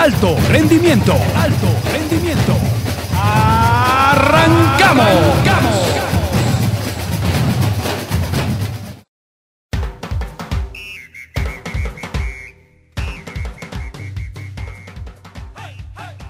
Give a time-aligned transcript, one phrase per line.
[0.00, 2.56] alto rendimiento, alto rendimiento.
[3.14, 5.04] ¡Arrancamos!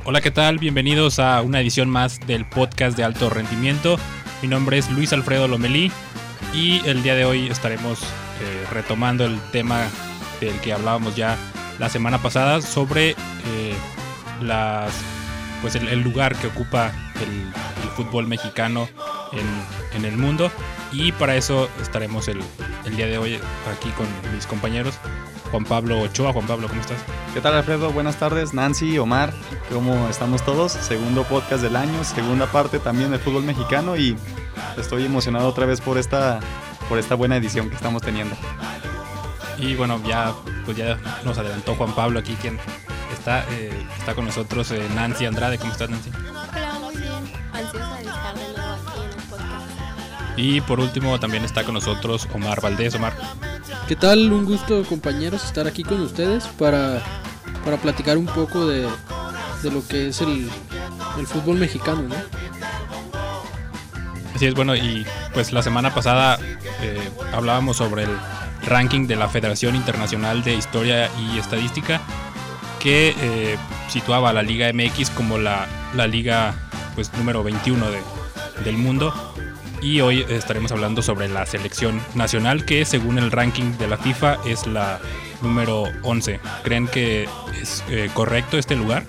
[0.04, 0.58] Hola, ¿qué tal?
[0.58, 4.00] Bienvenidos a una edición más del podcast de alto rendimiento.
[4.42, 5.92] Mi nombre es Luis Alfredo Lomelí
[6.52, 9.86] y el día de hoy estaremos eh, retomando el tema
[10.40, 11.38] del que hablábamos ya
[11.80, 13.74] la semana pasada sobre eh,
[14.42, 14.92] las,
[15.62, 17.52] pues el, lugar que ocupa el,
[17.96, 18.88] fútbol mexicano
[19.32, 20.50] en, en, el mundo.
[20.92, 22.40] Y para eso estaremos el,
[22.84, 23.38] el día de hoy
[23.74, 24.94] aquí con mis compañeros.
[25.50, 26.32] Juan Pablo Ochoa.
[26.32, 26.98] Juan Pablo, ¿cómo estás?
[27.34, 27.92] ¿Qué tal Alfredo?
[27.92, 28.54] Buenas tardes.
[28.54, 29.32] Nancy, Omar,
[29.72, 30.72] ¿cómo estamos todos?
[30.72, 34.16] Segundo podcast del año, segunda parte también del fútbol mexicano y
[34.78, 36.40] estoy emocionado otra vez por esta,
[36.88, 38.36] por esta buena edición que estamos teniendo.
[39.60, 42.58] Y bueno, ya, pues ya nos adelantó Juan Pablo aquí, quien
[43.12, 45.58] está, eh, está con nosotros, eh, Nancy Andrade.
[45.58, 46.10] ¿Cómo estás, Nancy?
[46.52, 47.12] Hola, muy bien.
[47.52, 50.38] Ansiosa de estar de nuevo aquí en el podcast.
[50.38, 52.94] Y por último también está con nosotros Omar Valdés.
[52.94, 53.12] Omar.
[53.86, 54.32] ¿Qué tal?
[54.32, 57.02] Un gusto, compañeros, estar aquí con ustedes para,
[57.64, 58.88] para platicar un poco de,
[59.62, 60.48] de lo que es el,
[61.18, 62.14] el fútbol mexicano, ¿no?
[64.34, 66.38] Así es, bueno, y pues la semana pasada
[66.80, 68.10] eh, hablábamos sobre el
[68.66, 72.00] ranking de la Federación Internacional de Historia y Estadística
[72.78, 73.56] que eh,
[73.88, 76.54] situaba a la Liga MX como la, la liga
[76.94, 78.00] pues número 21 de,
[78.64, 79.12] del mundo
[79.82, 84.38] y hoy estaremos hablando sobre la selección nacional que según el ranking de la FIFA
[84.46, 85.00] es la
[85.42, 86.40] número 11.
[86.62, 87.28] ¿Creen que
[87.60, 89.04] es eh, correcto este lugar?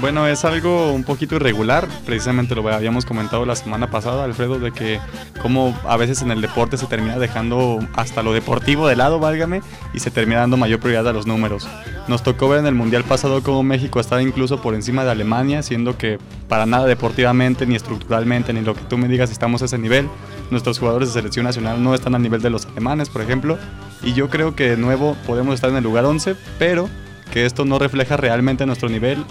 [0.00, 4.70] Bueno, es algo un poquito irregular, precisamente lo habíamos comentado la semana pasada, Alfredo, de
[4.70, 5.00] que
[5.42, 9.60] como a veces en el deporte se termina dejando hasta lo deportivo de lado, válgame,
[9.92, 11.68] y se termina dando mayor prioridad a los números.
[12.06, 15.64] Nos tocó ver en el Mundial pasado cómo México estaba incluso por encima de Alemania,
[15.64, 19.64] siendo que para nada deportivamente, ni estructuralmente, ni lo que tú me digas estamos a
[19.64, 20.08] ese nivel.
[20.52, 23.58] Nuestros jugadores de selección nacional no están al nivel de los alemanes, por ejemplo,
[24.04, 26.88] y yo creo que de nuevo podemos estar en el lugar 11, pero
[27.32, 29.24] que esto no refleja realmente nuestro nivel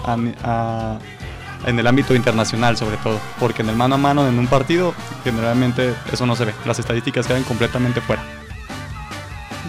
[1.65, 4.93] en el ámbito internacional sobre todo, porque en el mano a mano en un partido
[5.23, 8.23] generalmente eso no se ve, las estadísticas quedan completamente fuera.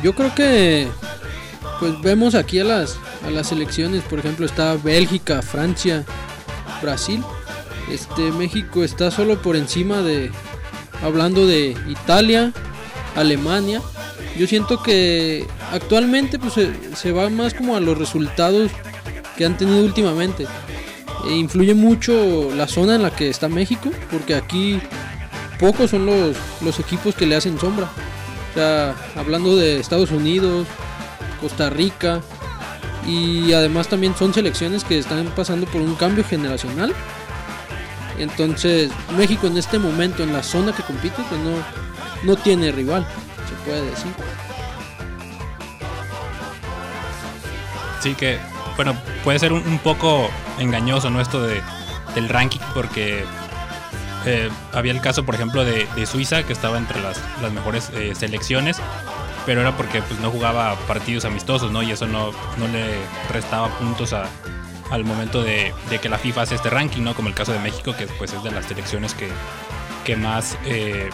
[0.02, 0.88] Yo creo que
[1.80, 6.04] pues vemos aquí a las, a las selecciones, por ejemplo está Bélgica, Francia,
[6.82, 7.22] Brasil,
[7.90, 10.30] este México está solo por encima de,
[11.02, 12.52] hablando de Italia,
[13.16, 13.80] Alemania,
[14.36, 16.54] yo siento que actualmente pues
[16.94, 18.70] se, va más como a los resultados
[19.36, 20.46] que han tenido últimamente.
[21.28, 24.80] E influye mucho la zona en la que está México, porque aquí
[25.58, 27.88] pocos son los, los equipos que le hacen sombra.
[29.14, 30.66] Hablando de Estados Unidos,
[31.40, 32.20] Costa Rica,
[33.06, 36.92] y además también son selecciones que están pasando por un cambio generacional.
[38.18, 41.52] Entonces, México en este momento, en la zona que compite, pues no,
[42.24, 43.06] no tiene rival
[43.68, 44.12] puede decir.
[48.00, 48.38] Sí, que,
[48.76, 51.20] bueno, puede ser un, poco engañoso, ¿no?
[51.20, 51.60] Esto de,
[52.14, 53.25] del ranking, porque
[54.25, 58.14] eh, había el caso, por ejemplo, de, Suiza, que estaba entre las, las mejores eh,
[58.14, 58.81] selecciones,
[59.47, 61.82] pero era porque pues, no jugaba partidos amistosos, ¿no?
[61.82, 62.84] Y eso no, no le
[63.32, 64.26] restaba puntos a,
[64.91, 67.14] al momento de, que la FIFA hace este ranking, ¿no?
[67.14, 69.28] Como el caso de México, que pues es de las selecciones que,
[70.04, 71.10] que más eh,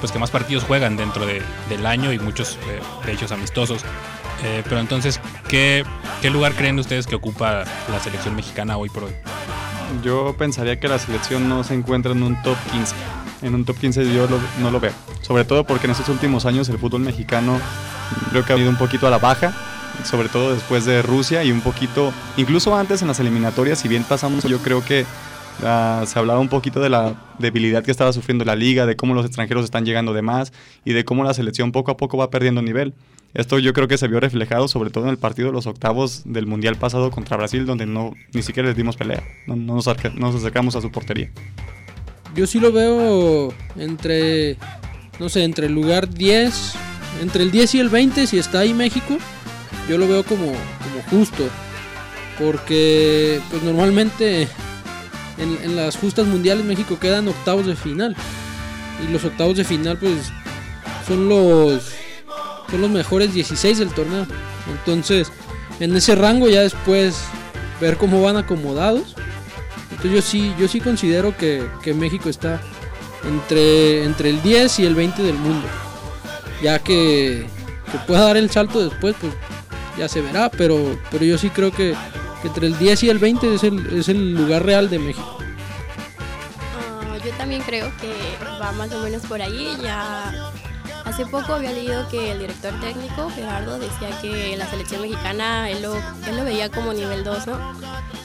[0.00, 3.82] pues que más partidos juegan dentro del año y muchos eh, de ellos amistosos.
[4.44, 5.84] Eh, pero entonces, ¿qué,
[6.22, 9.12] ¿qué lugar creen ustedes que ocupa la selección mexicana hoy por hoy?
[10.02, 12.94] Yo pensaría que la selección no se encuentra en un top 15.
[13.42, 14.28] En un top 15 yo
[14.60, 14.92] no lo veo.
[15.22, 17.58] Sobre todo porque en estos últimos años el fútbol mexicano
[18.30, 19.52] creo que ha ido un poquito a la baja.
[20.04, 24.04] Sobre todo después de Rusia y un poquito, incluso antes en las eliminatorias, si bien
[24.04, 25.04] pasamos, yo creo que
[25.62, 29.14] Ah, se hablaba un poquito de la debilidad que estaba sufriendo la liga, de cómo
[29.14, 30.52] los extranjeros están llegando de más
[30.84, 32.94] y de cómo la selección poco a poco va perdiendo nivel.
[33.32, 36.22] Esto yo creo que se vio reflejado sobre todo en el partido de los octavos
[36.24, 40.74] del Mundial pasado contra Brasil, donde no ni siquiera les dimos pelea, no, nos, acercamos
[40.74, 41.30] a su portería.
[42.34, 44.56] Yo sí lo veo entre,
[45.18, 46.74] no sé, entre el lugar 10,
[47.22, 49.16] entre el 10 y el 20, si está ahí México,
[49.88, 51.48] yo lo veo como, como justo.
[52.38, 54.48] Porque pues normalmente
[55.38, 58.16] en, las justas mundiales México quedan octavos de final.
[59.06, 60.30] Y los octavos de final pues
[61.06, 61.99] son los
[62.70, 64.26] son los mejores 16 del torneo.
[64.70, 65.32] Entonces,
[65.80, 67.16] en ese rango ya después
[67.80, 69.16] ver cómo van acomodados.
[69.90, 72.60] Entonces yo sí, yo sí considero que, México está
[73.24, 75.66] entre, entre el 10 y el 20 del mundo.
[76.62, 77.46] Ya que,
[77.90, 79.32] que pueda dar el salto después, pues
[79.98, 80.50] ya se verá.
[80.50, 81.94] Pero, pero yo sí creo que,
[82.42, 85.38] que entre el 10 y el 20 es el, es el lugar real de México.
[86.78, 88.12] Ah, yo también creo que
[88.60, 89.76] va más o menos por ahí.
[89.82, 90.52] Ya
[91.10, 95.82] hace poco había leído que el director técnico, Gerardo, decía que la selección mexicana él
[95.82, 97.58] lo, él lo veía como nivel 2, ¿no?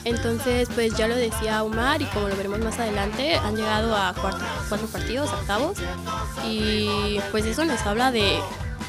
[0.04, 4.14] Entonces, pues ya lo decía Omar y como lo veremos más adelante, han llegado a
[4.14, 5.78] cuatro, cuatro partidos, octavos.
[6.48, 8.38] Y pues eso nos habla de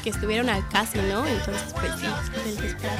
[0.04, 1.26] que estuvieron al casi, ¿no?
[1.26, 2.06] Entonces, pues sí,
[2.44, 2.98] del que esperar.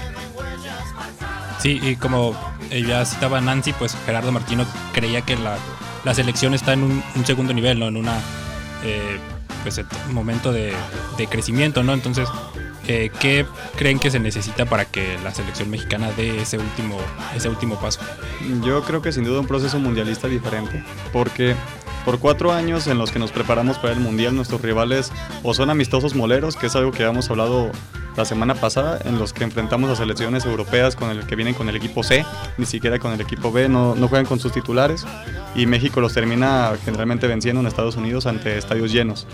[1.61, 2.35] Sí, y como
[2.71, 5.56] ya citaba Nancy, pues Gerardo Martino creía que la,
[6.05, 7.87] la selección está en un, un segundo nivel, ¿no?
[7.87, 8.19] En una
[8.83, 9.21] eh,
[9.63, 10.73] pues momento de,
[11.17, 11.93] de crecimiento, ¿no?
[11.93, 12.29] Entonces,
[12.87, 13.47] eh, ¿qué
[13.77, 16.97] creen que se necesita para que la selección mexicana dé ese último,
[17.37, 18.01] ese último paso?
[18.65, 20.83] Yo creo que sin duda un proceso mundialista diferente,
[21.13, 21.55] porque
[22.09, 25.13] por cuatro años en los que nos preparamos para el mundial, nuestros rivales
[25.43, 27.71] o son amistosos moleros, que es algo que habíamos hablado
[28.17, 31.69] la semana pasada, en los que enfrentamos a selecciones europeas con el que vienen con
[31.69, 32.25] el equipo C,
[32.57, 35.05] ni siquiera con el equipo B, no, no juegan con sus titulares,
[35.55, 39.27] y México los termina generalmente venciendo en Estados Unidos ante estadios llenos.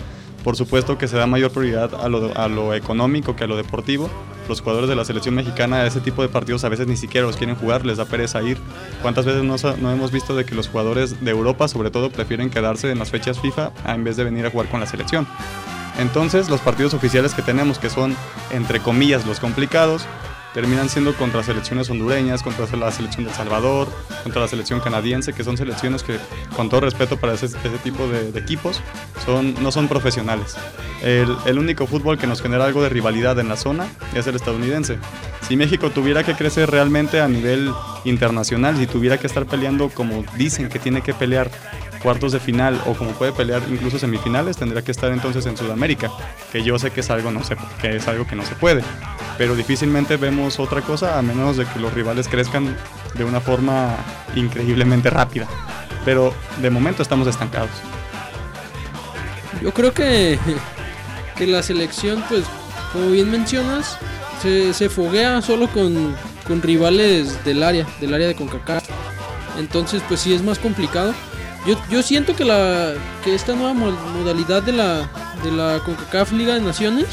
[0.45, 4.11] Por supuesto que se da mayor prioridad a lo, económico que a lo deportivo.
[4.47, 7.25] Los jugadores de la selección mexicana a ese tipo de partidos a veces ni siquiera
[7.25, 8.59] los quieren jugar, les da pereza ir.
[9.01, 12.51] ¿Cuántas veces no, no hemos visto de que los jugadores de Europa, sobre todo, prefieren
[12.51, 15.27] quedarse en las fechas FIFA en vez de venir a jugar con la selección?
[15.97, 18.15] Entonces, los partidos oficiales que tenemos, que son
[18.51, 20.05] entre comillas los complicados,
[20.55, 23.89] terminan siendo contra selecciones hondureñas, contra la selección de El Salvador,
[24.23, 26.17] contra la selección canadiense, que son selecciones que,
[26.55, 28.81] con todo respeto para ese, ese tipo de, de equipos,
[29.25, 30.55] son, no son profesionales.
[31.03, 34.35] El, el único fútbol que nos genera algo de rivalidad en la zona es el
[34.35, 34.97] estadounidense.
[35.45, 37.69] Si México tuviera que crecer realmente a nivel
[38.05, 41.51] internacional, si tuviera que estar peleando como dicen que tiene que pelear
[42.01, 46.09] cuartos de final o como puede pelear incluso semifinales, tendría que estar entonces en Sudamérica,
[46.51, 48.83] que yo sé que es algo, no se, que es algo que no se puede.
[49.37, 52.75] Pero difícilmente vemos otra cosa a menos de que los rivales crezcan
[53.15, 53.95] de una forma
[54.35, 55.47] increíblemente rápida.
[56.05, 57.69] Pero de momento estamos estancados.
[59.61, 60.37] Yo creo que,
[61.37, 62.43] que la selección, pues,
[62.93, 63.97] como bien mencionas,
[64.41, 66.15] se, foguea solo con,
[66.47, 68.83] con rivales del área, del área de CONCACAF.
[69.57, 71.13] Entonces, pues sí es más complicado.
[71.65, 72.93] Yo, yo siento que, la,
[73.23, 75.09] que esta nueva mo- modalidad de la,
[75.43, 77.07] de la CONCACAF Liga de Naciones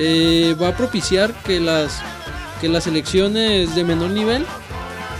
[0.00, 2.00] eh, va a propiciar que las,
[2.60, 4.46] que las selecciones de menor nivel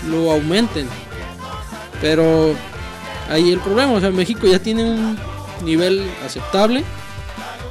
[0.09, 0.89] lo aumenten.
[2.01, 2.55] Pero
[3.29, 5.19] ahí el problema, o sea, México ya tiene un
[5.65, 6.85] nivel aceptable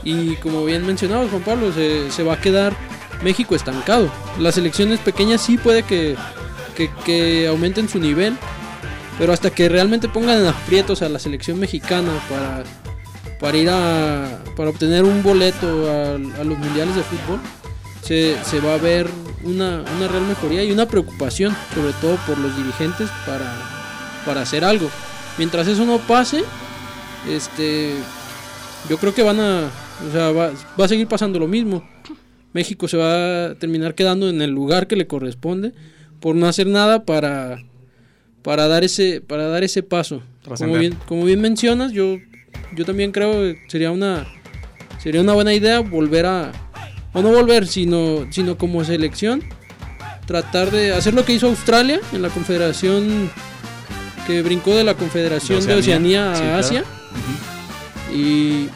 [0.03, 2.75] y como bien mencionaba Juan Pablo, se, se va a quedar
[3.23, 4.11] México estancado.
[4.37, 6.17] Las selecciones pequeñas sí puede que,
[6.75, 8.35] que, que aumenten su nivel,
[9.17, 12.63] pero hasta que realmente pongan en aprietos a la selección mexicana para,
[13.39, 17.39] para ir a para obtener un boleto a, a los mundiales de fútbol,
[18.01, 19.07] se, se va a ver
[19.43, 23.53] una, una real mejoría y una preocupación, sobre todo por los dirigentes, para,
[24.25, 24.89] para hacer algo.
[25.37, 26.43] Mientras eso no pase,
[27.29, 27.93] este
[28.89, 29.69] yo creo que van a
[30.07, 31.87] o sea va, va a seguir pasando lo mismo.
[32.53, 35.73] México se va a terminar quedando en el lugar que le corresponde
[36.19, 37.63] por no hacer nada para
[38.41, 40.23] para dar ese para dar ese paso.
[40.57, 42.17] Como bien como bien mencionas yo
[42.75, 44.27] yo también creo que sería una
[45.01, 46.51] sería una buena idea volver a
[47.13, 49.43] o no volver sino sino como selección
[50.25, 53.31] tratar de hacer lo que hizo Australia en la confederación
[54.25, 56.59] que brincó de la confederación de Oceanía, Oceanía, sí, a claro.
[56.59, 56.83] Asia
[58.13, 58.69] y,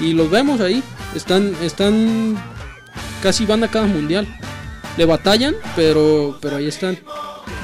[0.00, 0.82] y los vemos ahí.
[1.14, 2.36] Están, están
[3.22, 4.26] casi van a cada mundial.
[4.96, 6.98] Le batallan, pero, pero ahí están.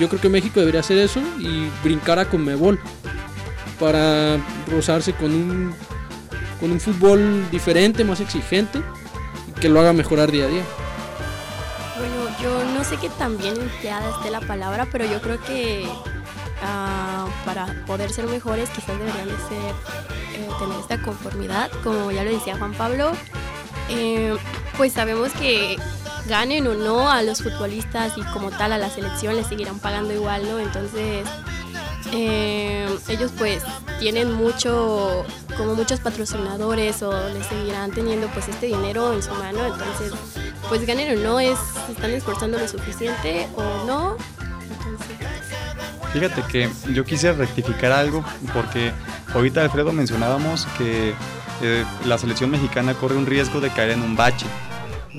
[0.01, 2.81] Yo creo que México debería hacer eso y brincar a Conmebol
[3.79, 4.39] para
[4.69, 5.75] rozarse con un,
[6.61, 8.83] con un fútbol diferente, más exigente
[9.61, 10.63] que lo haga mejorar día a día.
[11.99, 15.87] Bueno, yo no sé qué tan bien empleada esté la palabra, pero yo creo que
[16.63, 19.75] ah, para poder ser mejores quizás deberían de ser,
[20.35, 23.13] eh, tener esta conformidad, como ya lo decía Juan Pablo,
[23.89, 24.37] eh,
[24.77, 25.77] pues sabemos que
[26.27, 30.13] ganen o no a los futbolistas y como tal a la selección les seguirán pagando
[30.13, 30.59] igual, ¿no?
[30.59, 31.27] Entonces
[32.13, 33.63] eh, ellos pues
[33.99, 35.25] tienen mucho,
[35.57, 40.13] como muchos patrocinadores o les seguirán teniendo pues este dinero en su mano, entonces
[40.69, 41.59] pues ganen o no, es,
[41.91, 44.17] están esforzando lo suficiente o no.
[44.41, 45.17] Entonces,
[46.13, 48.93] Fíjate que yo quise rectificar algo porque
[49.35, 51.13] ahorita Alfredo mencionábamos que
[51.61, 54.47] eh, la selección mexicana corre un riesgo de caer en un bache.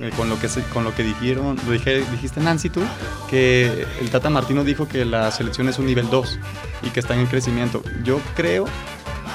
[0.02, 2.82] Eh, con lo que con lo que dijeron, lo dije, dijiste Nancy tú,
[3.30, 6.40] que el Tata Martino dijo que la selección es un nivel 2
[6.84, 7.82] y que está en crecimiento.
[8.04, 8.66] Yo creo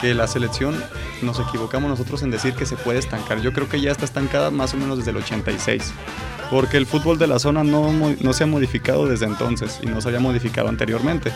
[0.00, 0.74] que la selección
[1.22, 3.40] nos equivocamos nosotros en decir que se puede estancar.
[3.40, 5.92] Yo creo que ya está estancada más o menos desde el 86.
[6.50, 10.00] Porque el fútbol de la zona no, no se ha modificado desde entonces y no
[10.00, 11.32] se había modificado anteriormente.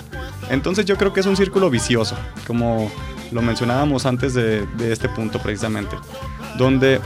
[0.51, 2.17] Entonces yo creo que es un círculo vicioso,
[2.47, 2.91] como
[3.31, 5.97] lo mencionábamos antes de, de este punto precisamente.
[6.59, 7.01] Donde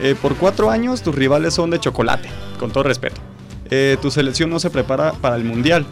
[0.00, 3.20] eh, por cuatro años tus rivales son de chocolate, con todo respeto.
[3.70, 5.86] Eh, tu selección no se prepara para el mundial.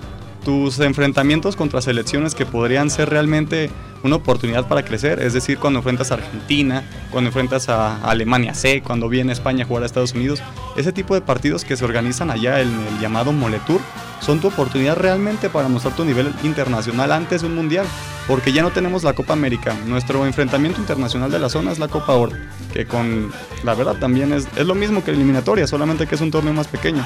[0.44, 3.70] Tus enfrentamientos contra selecciones que podrían ser realmente
[4.02, 8.82] una oportunidad para crecer, es decir, cuando enfrentas a Argentina, cuando enfrentas a Alemania C,
[8.82, 10.42] cuando viene España a jugar a Estados Unidos,
[10.76, 13.80] ese tipo de partidos que se organizan allá en el llamado Moletour
[14.20, 17.86] son tu oportunidad realmente para mostrar tu nivel internacional antes de un mundial,
[18.26, 19.74] porque ya no tenemos la Copa América.
[19.86, 22.32] Nuestro enfrentamiento internacional de la zona es la Copa Oro,
[22.74, 23.32] que con
[23.62, 26.68] la verdad también es, es lo mismo que eliminatoria, solamente que es un torneo más
[26.68, 27.04] pequeño.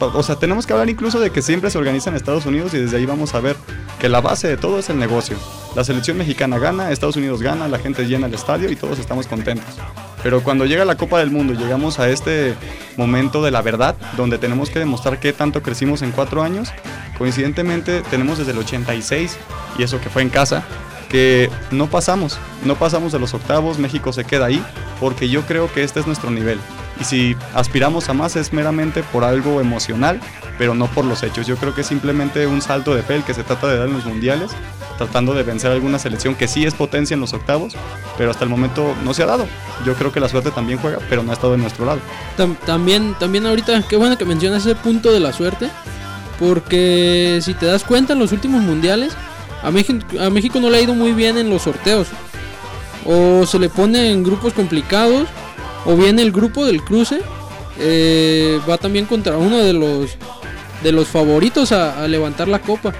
[0.00, 2.78] O sea, tenemos que hablar incluso de que siempre se organiza en Estados Unidos y
[2.78, 3.56] desde ahí vamos a ver
[3.98, 5.36] que la base de todo es el negocio.
[5.76, 9.26] La selección mexicana gana, Estados Unidos gana, la gente llena el estadio y todos estamos
[9.26, 9.76] contentos.
[10.22, 12.54] Pero cuando llega la Copa del Mundo, llegamos a este
[12.96, 16.70] momento de la verdad, donde tenemos que demostrar qué tanto crecimos en cuatro años.
[17.16, 19.36] Coincidentemente, tenemos desde el 86,
[19.78, 20.64] y eso que fue en casa,
[21.08, 24.62] que no pasamos, no pasamos de los octavos, México se queda ahí,
[25.00, 26.58] porque yo creo que este es nuestro nivel.
[27.00, 30.20] Y si aspiramos a más es meramente por algo emocional,
[30.58, 31.46] pero no por los hechos.
[31.46, 33.88] Yo creo que es simplemente un salto de fe el que se trata de dar
[33.88, 34.50] en los mundiales,
[34.98, 37.74] tratando de vencer alguna selección que sí es potencia en los octavos,
[38.18, 39.46] pero hasta el momento no se ha dado.
[39.86, 42.00] Yo creo que la suerte también juega, pero no ha estado de nuestro lado.
[42.66, 45.70] también, también ahorita, qué bueno que mencionas ese punto de la suerte,
[46.38, 49.14] porque si te das cuenta en los últimos mundiales,
[49.62, 52.08] a México, a México no le ha ido muy bien en los sorteos.
[53.06, 55.26] O se le pone en grupos complicados
[55.84, 57.20] o bien el grupo del cruce
[57.78, 60.16] eh, va también contra uno de los
[60.82, 62.92] de los favoritos a, levantar la copa.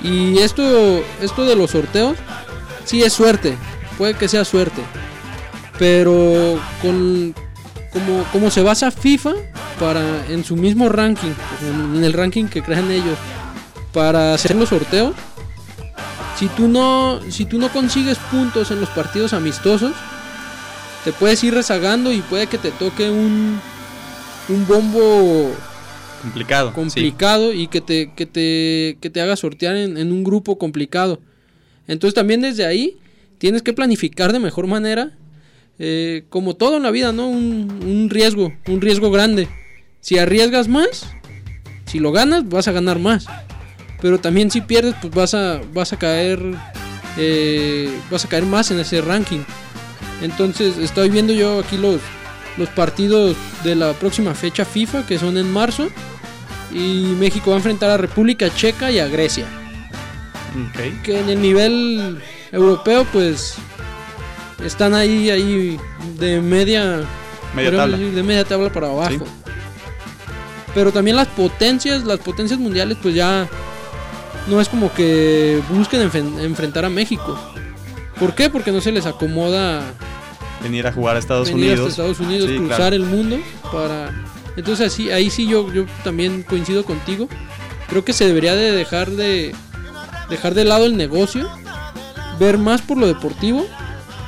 [0.00, 2.16] Y esto, esto de los sorteos,
[2.84, 3.56] sí es suerte,
[3.96, 4.82] puede que sea suerte.
[5.78, 7.34] Pero con
[7.92, 9.32] como, como se basa FIFA
[9.80, 11.32] para en su mismo ranking,
[11.96, 13.18] en el ranking que crean ellos,
[13.92, 15.14] para hacer los sorteos,
[16.38, 19.92] si tú no, si tú no consigues puntos en los partidos amistosos,
[21.08, 23.58] te puedes ir rezagando y puede que te toque un,
[24.50, 25.50] un bombo
[26.20, 31.18] complicado, complicado y que te, que te, que te haga sortear en, un grupo complicado.
[31.86, 32.98] Entonces también desde ahí
[33.38, 35.16] tienes que planificar de mejor manera,
[35.78, 37.26] eh, como todo en la vida, ¿no?
[37.26, 39.48] Un, un, riesgo, un riesgo grande.
[40.02, 41.06] Si arriesgas más,
[41.86, 43.24] si lo ganas, vas a ganar más.
[44.02, 46.38] Pero también si pierdes, pues vas a, vas a caer,
[47.16, 49.40] eh, vas a caer más en ese ranking.
[50.22, 52.00] Entonces estoy viendo yo aquí los,
[52.56, 55.88] los partidos de la próxima fecha FIFA que son en marzo.
[56.72, 59.46] Y México va a enfrentar a República Checa y a Grecia.
[61.02, 62.18] Que en el nivel
[62.52, 63.54] europeo pues
[64.64, 65.78] están ahí ahí
[66.18, 67.02] de media,
[67.54, 69.24] de media tabla para abajo.
[70.74, 73.48] Pero también las potencias, las potencias mundiales pues ya
[74.48, 77.38] no es como que busquen enfrentar a México.
[78.18, 78.50] ¿Por qué?
[78.50, 79.82] Porque no se les acomoda
[80.62, 81.90] venir a jugar a Estados venir Unidos.
[81.90, 83.38] Estados Unidos, cruzar el mundo
[83.72, 84.10] para.
[84.56, 87.28] Entonces así, ahí sí yo, yo también coincido contigo.
[87.88, 89.54] Creo que se debería de dejar de
[90.28, 91.48] dejar de lado el negocio,
[92.38, 93.64] ver más por lo deportivo,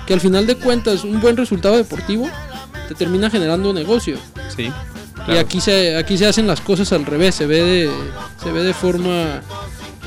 [0.06, 2.28] que al final de cuentas un buen resultado deportivo
[2.88, 4.18] te termina generando negocio.
[4.56, 4.72] Sí.
[5.28, 7.90] Y aquí se aquí se hacen las cosas al revés, se ve de
[8.42, 9.42] se ve de forma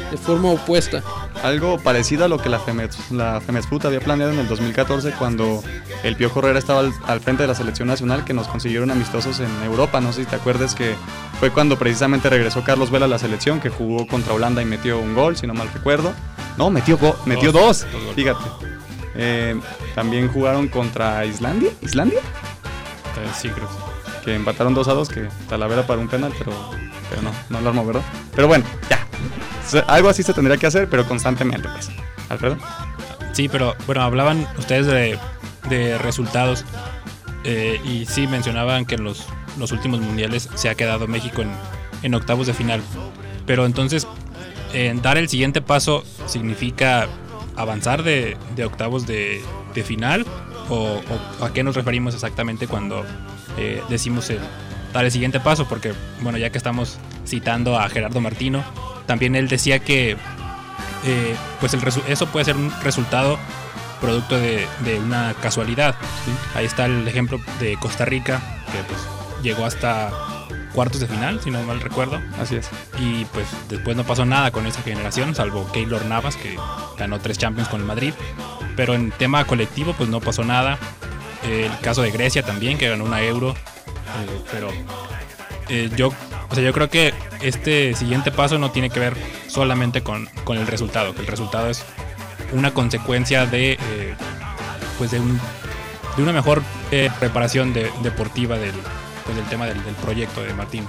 [0.09, 1.03] de forma opuesta
[1.43, 3.41] algo parecido a lo que la, Femes, la
[3.83, 5.61] había planeado en el 2014 cuando
[6.03, 9.51] el Piojo Herrera estaba al, frente de la selección nacional que nos consiguieron amistosos en
[9.63, 9.99] Europa.
[9.99, 10.95] No sé si te acuerdas que
[11.39, 14.97] fue cuando precisamente regresó Carlos Vela a la selección que jugó contra Holanda y metió
[14.97, 16.13] un gol, si no mal recuerdo.
[16.57, 17.85] No, metió, metió dos,
[18.15, 18.43] fíjate.
[19.15, 19.59] Eh,
[19.95, 21.71] también jugaron contra Islandia.
[21.81, 22.19] ¿Islandia?
[22.19, 23.69] Eh, sí, creo.
[24.23, 26.51] Que empataron 2 a 2, que Talavera para un penal, pero,
[27.09, 28.03] pero no, no lo armó, ¿verdad?
[28.33, 29.05] Pero bueno, ya,
[29.87, 31.89] algo así se tendría que hacer, pero constantemente, pues.
[32.29, 32.57] Alfredo.
[33.33, 35.19] Sí, pero bueno, hablaban ustedes de,
[35.97, 36.65] resultados
[37.43, 39.25] eh, y sí mencionaban que en los,
[39.57, 41.43] los últimos mundiales se ha quedado México
[42.03, 42.81] en, octavos de final.
[43.45, 44.07] Pero entonces,
[45.01, 47.07] dar el siguiente paso significa
[47.55, 49.41] avanzar de, octavos de,
[49.83, 50.25] final
[50.69, 51.01] o,
[51.41, 53.03] a qué nos referimos exactamente cuando
[53.57, 54.31] eh, decimos
[54.93, 58.63] dar el siguiente paso, porque bueno, ya que estamos citando a Gerardo Martino,
[59.05, 60.17] también él decía que
[61.05, 63.37] eh, pues el eso puede ser un resultado
[63.99, 64.67] producto de,
[64.99, 65.95] una casualidad.
[66.55, 68.41] Ahí está el ejemplo de Costa Rica,
[68.71, 68.99] que pues
[69.41, 70.11] llegó hasta
[70.73, 72.21] cuartos de final, si no mal recuerdo.
[72.39, 72.69] Así es.
[72.99, 76.57] Y pues después no pasó nada con esa generación, salvo Keylor Navas, que
[76.97, 78.13] ganó tres Champions con el Madrid.
[78.75, 80.77] pero en tema colectivo pues no pasó nada.
[81.43, 84.69] el caso de Grecia también, que ganó una euro, eh, pero
[85.69, 86.11] eh, yo,
[86.53, 89.15] o sea, yo creo que este siguiente paso no tiene que ver
[89.47, 91.83] solamente con, con el resultado, que el resultado es
[92.51, 94.15] una consecuencia de, eh,
[94.99, 95.39] pues de, un,
[96.15, 96.61] de una mejor
[97.19, 98.75] preparación de, deportiva del,
[99.25, 100.85] pues del tema del, del proyecto de Martín.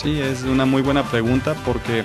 [0.00, 2.04] Sí, es una muy buena pregunta porque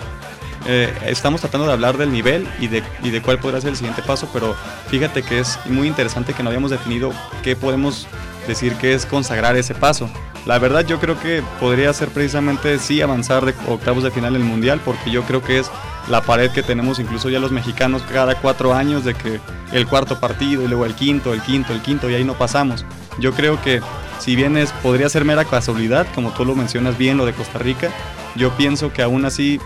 [0.65, 3.75] eh, estamos tratando de hablar del nivel y de, y de cuál podrá ser el
[3.75, 4.55] siguiente paso, pero
[4.87, 8.07] fíjate que es muy interesante que no habíamos definido qué podemos
[8.47, 10.09] decir que es consagrar ese paso.
[10.45, 14.43] La verdad yo creo que podría ser precisamente sí avanzar de octavos de final el
[14.43, 15.69] Mundial, porque yo creo que es
[16.09, 19.39] la pared que tenemos incluso ya los mexicanos cada cuatro años de que
[19.71, 22.85] el cuarto partido y luego el quinto, el quinto, el quinto y ahí no pasamos.
[23.19, 23.81] Yo creo que
[24.19, 27.59] si bien es, podría ser mera casualidad, como tú lo mencionas bien, lo de Costa
[27.59, 27.89] Rica,
[28.35, 29.59] yo pienso que aún así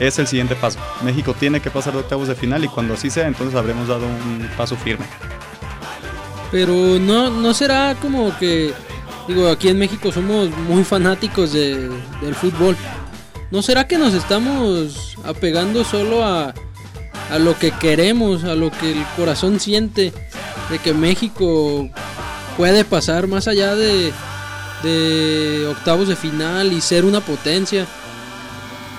[0.00, 0.78] es el siguiente paso.
[1.02, 4.06] México tiene que pasar de octavos de final y cuando así sea, entonces habremos dado
[4.06, 5.06] un paso firme.
[6.50, 8.72] Pero no, no será como que,
[9.28, 11.88] digo, aquí en México somos muy fanáticos de,
[12.20, 12.76] del fútbol.
[13.50, 16.54] ¿No será que nos estamos apegando solo a,
[17.30, 20.12] a lo que queremos, a lo que el corazón siente
[20.70, 21.88] de que México
[22.56, 24.12] puede pasar más allá de,
[24.82, 27.86] de octavos de final y ser una potencia?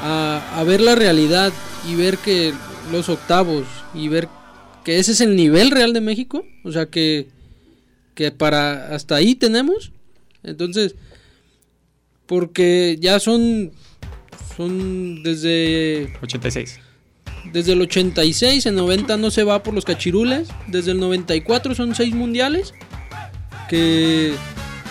[0.02, 1.52] a, ver la realidad
[1.88, 2.54] y ver que
[2.92, 4.28] los octavos y ver
[4.84, 7.28] que ese es el nivel real de México, o sea que,
[8.16, 9.92] que para hasta ahí tenemos,
[10.48, 10.96] entonces,
[12.26, 13.72] porque ya son,
[14.56, 16.14] son desde...
[16.22, 16.80] 86.
[17.54, 21.96] Desde el 86, en 90 no se va por los cachirules, desde el 94 son
[21.96, 22.74] 6 mundiales,
[23.70, 24.34] que,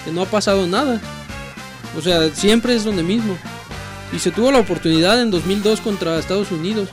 [0.04, 1.00] que no ha pasado nada,
[1.96, 3.36] o sea, siempre es donde mismo
[4.12, 6.88] y se tuvo la oportunidad en 2002 contra Estados Unidos.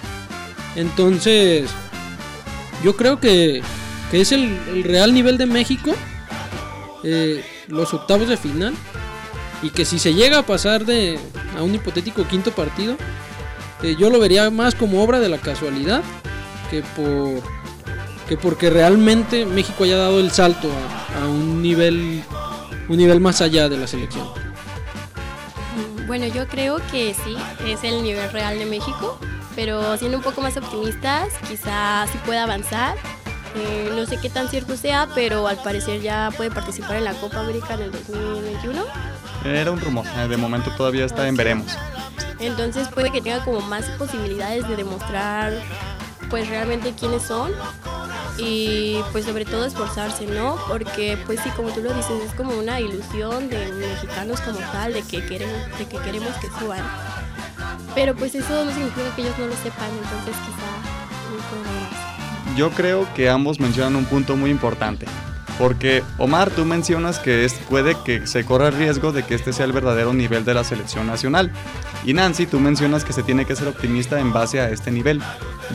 [0.76, 1.70] Entonces,
[2.84, 3.62] yo creo que,
[4.12, 5.94] es el, real nivel de México,
[7.04, 8.74] eh, los octavos de final,
[9.62, 11.20] y que si se llega a pasar de
[11.58, 12.98] a un hipotético quinto partido,
[13.82, 16.04] eh, yo lo vería más como obra de la casualidad
[16.70, 17.42] que por
[18.28, 22.24] que porque realmente México haya dado el salto a, a un nivel
[22.88, 24.28] un nivel más allá de la selección.
[26.08, 27.36] Bueno, yo creo que sí,
[27.66, 29.18] es el nivel real de México,
[29.56, 32.98] pero siendo un poco más optimistas, quizás sí pueda avanzar.
[33.56, 37.14] Eh, no sé qué tan cierto sea, pero al parecer ya puede participar en la
[37.14, 38.84] Copa América en el 2021.
[39.46, 41.78] Era un rumor, eh, de momento todavía está en veremos.
[42.40, 45.54] Entonces puede que tenga como más posibilidades de demostrar
[46.30, 47.52] pues realmente quiénes son
[48.38, 50.58] y pues sobre todo esforzarse, ¿no?
[50.68, 54.94] Porque pues sí, como tú lo dices, es como una ilusión de mexicanos como tal,
[54.94, 56.82] de que queremos, de que queremos que suban.
[57.94, 61.83] Pero pues eso no significa que ellos no lo sepan, entonces quizá no
[62.56, 65.06] Yo creo que ambos mencionan un punto muy importante.
[65.58, 69.54] Porque Omar, tú mencionas que es, puede que se corra el riesgo de que este
[69.54, 71.52] sea el verdadero nivel de la selección nacional.
[72.04, 75.22] Y Nancy, tú mencionas que se tiene que ser optimista en base a este nivel.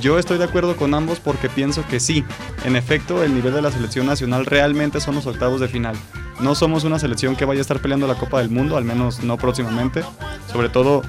[0.00, 2.24] Yo estoy de acuerdo con ambos porque pienso que sí,
[2.64, 5.96] en efecto, el nivel de la selección nacional realmente son los octavos de final.
[6.40, 9.22] No somos una selección que vaya a estar peleando la Copa del Mundo, al menos
[9.22, 10.02] no próximamente.
[10.52, 11.02] Sobre todo,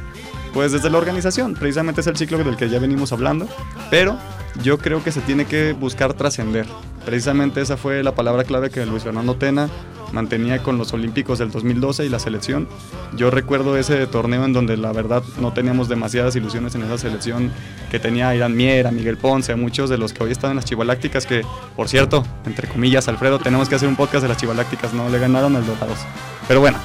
[0.53, 3.47] pues desde la organización, precisamente es el ciclo del que ya venimos hablando.
[3.89, 4.17] Pero
[4.63, 6.65] yo creo que se tiene que buscar trascender.
[7.05, 9.69] Precisamente esa fue la palabra clave que Luis Fernando Tena
[10.11, 12.67] mantenía con los Olímpicos del 2012 y la selección.
[13.15, 17.51] Yo recuerdo ese torneo en donde la verdad no teníamos demasiadas ilusiones en esa selección
[17.91, 20.55] que tenía Irán Mier, a Miguel Ponce, a muchos de los que hoy están en
[20.57, 21.43] las Chivalácticas, que
[21.75, 25.19] por cierto, entre comillas, Alfredo, tenemos que hacer un podcast de las Chivalácticas, no le
[25.19, 25.99] ganaron el Dorados.
[26.47, 26.77] Pero bueno,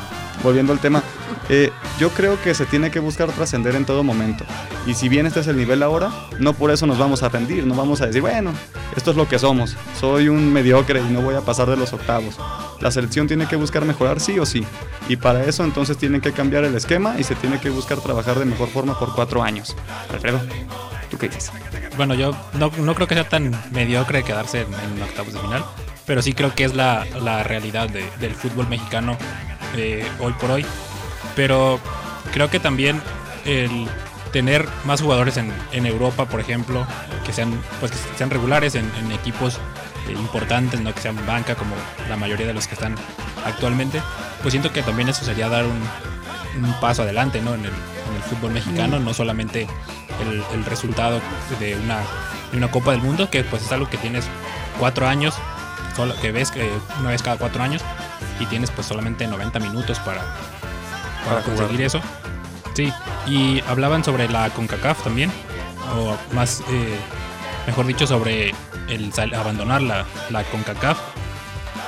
[0.43, 1.03] volviendo al tema,
[1.49, 4.45] eh, yo creo que se tiene que buscar trascender en todo momento.
[4.87, 7.67] Y si bien este es el nivel ahora, no por eso nos vamos a rendir,
[7.67, 8.53] no vamos a decir, bueno,
[8.97, 11.93] esto es lo que somos, soy un mediocre y no voy a pasar de los
[11.93, 12.39] octavos.
[12.81, 14.65] La selección tiene que buscar mejorar sí o sí.
[15.09, 18.39] Y para eso entonces tienen que cambiar el esquema y se tiene que buscar trabajar
[18.39, 19.77] de mejor forma por cuatro años.
[20.13, 20.41] Alfredo,
[21.11, 21.53] ¿tú qué dices?
[21.97, 25.65] Bueno, yo no, creo que sea tan mediocre quedarse en, octavos de final,
[26.07, 27.05] pero sí creo que es la,
[27.45, 29.17] realidad del fútbol mexicano
[29.77, 30.67] eh, hoy por hoy.
[31.37, 31.81] Pero
[32.33, 33.01] creo que también
[33.45, 33.89] el
[34.35, 36.85] tener más jugadores en, Europa, por ejemplo,
[37.25, 39.61] que sean, pues, que sean regulares en, equipos
[40.09, 41.77] eh, importantes, no que sean banca como
[42.09, 42.97] la mayoría de los que están
[43.47, 44.03] actualmente,
[44.43, 45.81] pues siento que también eso sería dar un,
[46.81, 47.55] paso adelante ¿no?
[47.55, 47.73] en, el,
[48.29, 49.05] fútbol mexicano, mm.
[49.05, 49.69] no solamente
[50.53, 51.21] el, resultado
[51.61, 51.99] de una,
[52.51, 54.25] de una Copa del Mundo, que pues es algo que tienes
[54.81, 55.35] cuatro años,
[55.95, 56.69] solo, que ves que
[56.99, 57.83] una vez cada cuatro años,
[58.41, 60.23] y tienes pues solamente 90 minutos para,
[61.25, 62.01] para, conseguir eso.
[62.75, 62.93] Sí,
[63.27, 65.31] y hablaban sobre la CONCACAF también,
[65.97, 66.97] o más, eh,
[67.67, 68.55] mejor dicho, sobre
[68.89, 70.99] el abandonar la, la CONCACAF.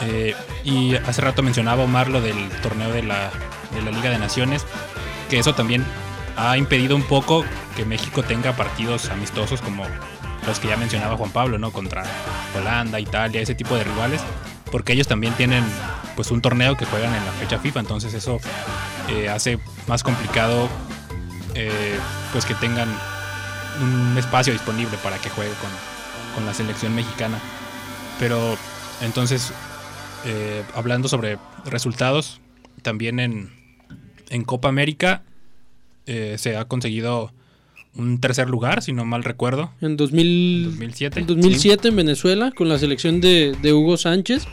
[0.03, 3.31] Eh, y hace rato mencionaba Omar lo del torneo de la,
[3.75, 4.65] de la Liga de Naciones,
[5.31, 5.85] que eso también
[6.37, 7.45] ha impedido un poco
[7.77, 9.85] que México tenga partidos amistosos como
[10.47, 11.73] los que ya mencionaba Juan Pablo, ¿no?
[11.73, 12.05] Contra
[12.57, 14.21] Holanda, Italia, ese tipo de rivales,
[14.71, 15.65] porque ellos también tienen
[16.15, 18.39] pues un torneo que juegan en la fecha FIFA, entonces eso
[19.09, 20.69] eh, hace más complicado
[21.55, 21.99] eh,
[22.33, 22.89] pues que tengan
[23.81, 25.71] un espacio disponible para que juegue con,
[26.35, 27.39] con la selección mexicana.
[28.19, 28.57] Pero
[29.01, 29.53] entonces,
[30.25, 32.41] eh, hablando sobre resultados,
[32.83, 33.51] también en,
[34.31, 35.23] en Copa América
[36.07, 37.33] eh, se ha conseguido
[37.95, 41.21] un tercer lugar, si no mal recuerdo, En 2000, 2007.
[41.21, 44.47] en 2007 en Venezuela con la selección de, de Hugo Sánchez,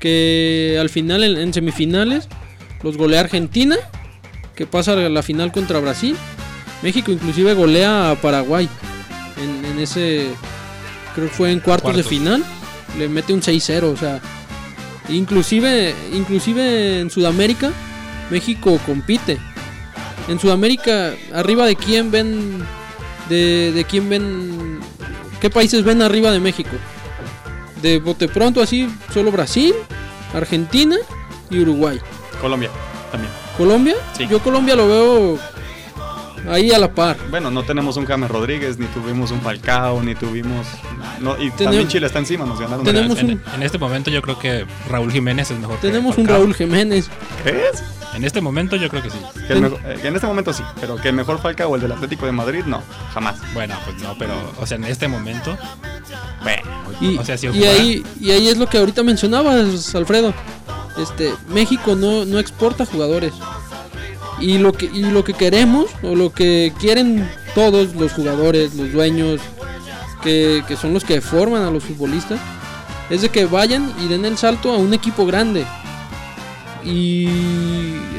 [0.00, 2.28] que al final en, en semifinales
[2.82, 3.76] los golea Argentina,
[4.54, 6.16] que pasa a la final contra Brasil.
[6.82, 8.68] México inclusive golea a Paraguay
[9.42, 10.28] en, en ese,
[11.14, 12.44] creo que fue en cuartos, de final,
[12.98, 14.20] le mete un 6-0, o sea,
[15.08, 17.72] inclusive, inclusive en Sudamérica
[18.30, 19.38] México compite.
[20.28, 22.62] En Sudamérica, arriba de quién ven,
[23.28, 24.80] de, de quién ven,
[25.40, 26.76] qué países ven arriba de México.
[27.80, 29.74] De bote pronto así, solo Brasil,
[30.34, 30.96] Argentina
[31.50, 31.98] y Uruguay.
[32.40, 32.70] Colombia
[33.10, 33.32] también.
[33.56, 34.26] Colombia, Sí.
[34.28, 35.38] yo Colombia lo veo
[36.50, 37.16] ahí a la par.
[37.30, 40.66] Bueno, no tenemos un James Rodríguez, ni tuvimos un Falcao, ni tuvimos.
[41.20, 42.84] No, y también Chile está encima, nos ganaron.
[42.84, 45.76] Tenemos en, un- en este momento yo creo que Raúl Jiménez es mejor.
[45.76, 46.42] que Tenemos un Falcao.
[46.42, 47.08] Raúl Jiménez.
[47.42, 47.82] ¿Crees?
[48.14, 49.18] En este momento yo creo que sí.
[49.46, 51.74] Que el mejor- eh, que en este momento sí, pero que el mejor Falcao o
[51.76, 53.36] el del Atlético de Madrid, no, jamás.
[53.52, 55.56] Bueno, pues no, pero, o sea, en este momento,
[56.42, 56.62] Bueno,
[57.00, 60.32] Y, o sea, si y ahí, y ahí es lo que ahorita mencionabas, Alfredo.
[60.98, 63.32] Este, México no, no exporta jugadores.
[64.40, 68.92] Y lo que y lo que queremos o lo que quieren todos los jugadores, los
[68.92, 69.40] dueños
[70.22, 72.38] que, que son los que forman a los futbolistas
[73.10, 75.64] es de que vayan y den el salto a un equipo grande.
[76.84, 77.28] Y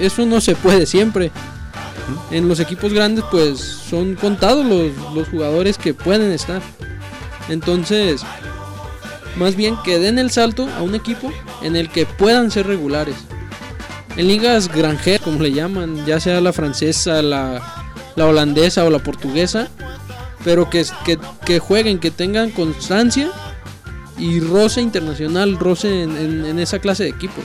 [0.01, 1.31] eso no se puede siempre.
[2.31, 6.61] En los equipos grandes pues son contados los, los jugadores que pueden estar.
[7.49, 8.23] Entonces,
[9.35, 13.15] más bien que den el salto a un equipo en el que puedan ser regulares.
[14.17, 17.61] En ligas granjeras, como le llaman, ya sea la francesa, la,
[18.15, 19.69] la holandesa o la portuguesa,
[20.43, 20.85] pero que,
[21.45, 23.29] que, jueguen, que tengan constancia
[24.17, 27.41] y roce internacional, roce en, en- en esa clase de equipo.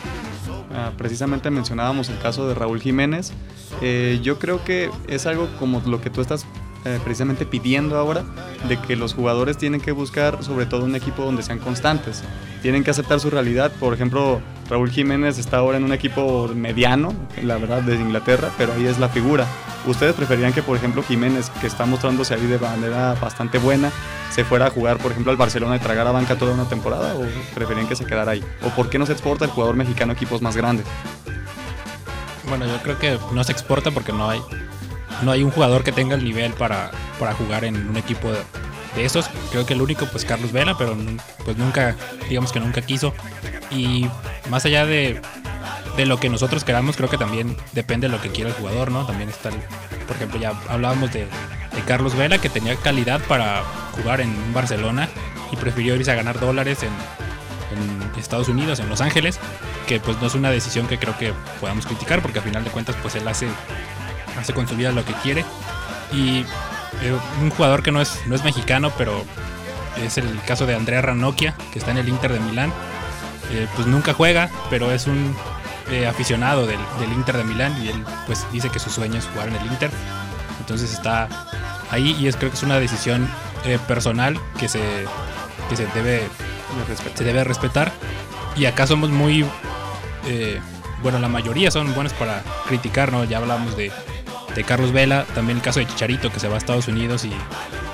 [0.73, 3.33] Ah, precisamente mencionábamos el caso de Raúl Jiménez.
[3.81, 6.44] Eh, yo creo que es algo como lo que tú estás
[6.85, 8.25] eh, precisamente pidiendo ahora,
[8.68, 12.23] de que los jugadores tienen que buscar sobre todo un equipo donde sean constantes.
[12.62, 13.73] Tienen que aceptar su realidad.
[13.81, 18.73] Por ejemplo, Raúl Jiménez está ahora en un equipo mediano, la verdad, de Inglaterra, pero
[18.73, 19.47] ahí es la figura.
[19.87, 23.90] ¿Ustedes preferían que, por ejemplo, Jiménez, que está mostrándose ahí de manera bastante buena,
[24.31, 27.14] se fuera a jugar, por ejemplo, al Barcelona y tragar a banca toda una temporada?
[27.14, 28.42] ¿O preferían que se quedara ahí?
[28.62, 30.87] ¿O por qué no se exporta el jugador mexicano a equipos más grandes?
[32.49, 34.40] bueno, yo creo que no se exporta porque no hay,
[35.22, 38.42] no hay un jugador que tenga el nivel para, para jugar en un equipo de,
[39.05, 39.29] esos.
[39.50, 40.96] Creo que el único, pues Carlos Vela, pero
[41.44, 41.96] pues nunca,
[42.29, 43.12] digamos que nunca quiso.
[43.70, 44.07] Y
[44.50, 45.20] más allá de,
[45.96, 48.92] de lo que nosotros queramos, creo que también depende de lo que quiera el jugador,
[48.92, 49.05] ¿no?
[49.05, 49.61] También está, el-
[50.07, 53.64] por ejemplo, ya hablábamos de, de Carlos Vela, que tenía calidad para
[53.96, 55.09] jugar en Barcelona
[55.50, 56.90] y prefirió irse a ganar dólares en,
[58.18, 59.38] Estados Unidos, en Los Ángeles,
[59.87, 62.70] que pues no es una decisión que creo que podamos criticar, porque al final de
[62.70, 63.48] cuentas pues él hace,
[64.38, 65.44] hace con su vida lo que quiere.
[66.12, 66.40] Y
[67.03, 69.25] eh, un jugador que no es, no es mexicano, pero
[70.03, 72.73] es el caso de Andrea Ranocchia, que está en el Inter de Milán.
[73.51, 75.37] Eh, pues nunca juega, pero es un
[75.90, 79.27] eh, aficionado del, del Inter de Milán y él pues dice que su sueño es
[79.27, 79.90] jugar en el Inter.
[80.61, 81.29] Entonces está
[81.90, 83.29] ahí y es creo que es una decisión
[83.64, 84.81] eh, personal que se,
[85.68, 86.23] que se debe
[87.14, 87.92] se debe respetar.
[88.57, 89.44] Y acá somos muy.
[90.27, 90.61] eh,
[91.03, 93.25] bueno, la mayoría son buenos para criticar, ¿no?
[93.25, 93.92] Ya hablamos de,
[94.55, 97.33] de Carlos Vela, también el caso de Chicharito que se va a Estados Unidos y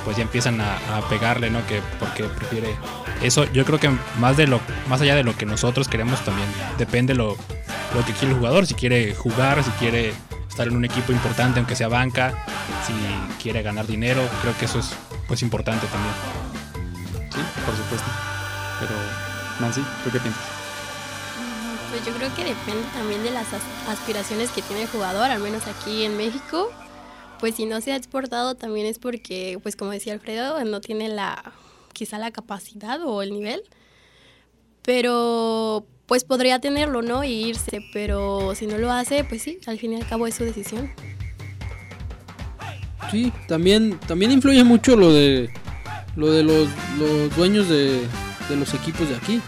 [0.04, 1.66] pues ya empiezan a, pegarle, ¿no?
[1.66, 2.74] Que porque prefiere
[3.22, 3.50] eso.
[3.52, 7.14] Yo creo que más de lo más allá de lo que nosotros queremos también depende
[7.14, 7.36] lo,
[7.94, 10.12] lo que quiere el jugador, si quiere jugar, si quiere
[10.48, 12.34] estar en un equipo importante aunque sea banca,
[12.86, 12.92] si
[13.42, 14.94] quiere ganar dinero, creo que eso es
[15.26, 16.14] pues importante también.
[17.30, 18.08] Sí, por supuesto.
[18.80, 18.94] Pero,
[19.60, 20.59] Nancy, ¿tú qué piensas?
[21.90, 25.40] Pues yo creo que depende también de las as- aspiraciones que tiene el jugador, al
[25.40, 26.70] menos aquí en México.
[27.40, 31.08] Pues si no se ha exportado también es porque, pues como decía Alfredo, no tiene
[31.08, 31.52] la,
[31.92, 33.62] quizá la capacidad o el nivel.
[34.82, 37.22] Pero pues podría tenerlo, ¿no?
[37.24, 40.34] Y irse, pero si no lo hace, pues sí, al fin y al cabo es
[40.34, 40.90] su decisión.
[43.10, 45.50] Sí, también, también influye mucho lo de
[46.16, 48.00] lo de los, los dueños de,
[48.48, 49.40] de los equipos de aquí.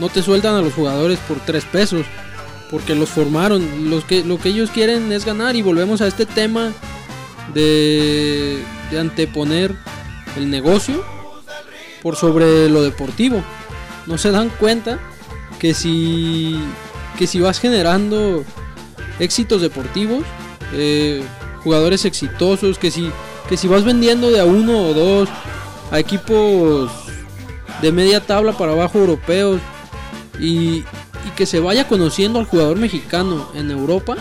[0.00, 2.06] No te sueltan a los jugadores por tres pesos.
[2.70, 3.90] Porque los formaron.
[3.90, 5.56] Los que, lo que ellos quieren es ganar.
[5.56, 6.72] Y volvemos a este tema
[7.54, 8.62] de,
[8.98, 9.74] anteponer
[10.36, 11.04] el negocio
[12.02, 13.42] por sobre lo deportivo.
[14.06, 14.98] No se dan cuenta
[15.58, 16.58] que si,
[17.18, 18.44] que si vas generando
[19.18, 20.24] éxitos deportivos,
[20.72, 21.22] eh,
[21.64, 23.10] jugadores exitosos, que si,
[23.48, 25.28] que si vas vendiendo de a uno o dos
[25.90, 26.90] a equipos
[27.82, 29.60] de media tabla para abajo europeos
[30.38, 30.84] y,
[31.26, 34.16] y que se vaya conociendo al jugador mexicano en Europa,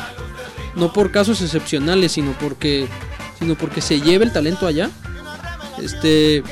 [0.76, 2.88] no por casos excepcionales, sino porque,
[3.40, 4.90] sino porque se lleve el talento allá.
[5.82, 6.44] Este,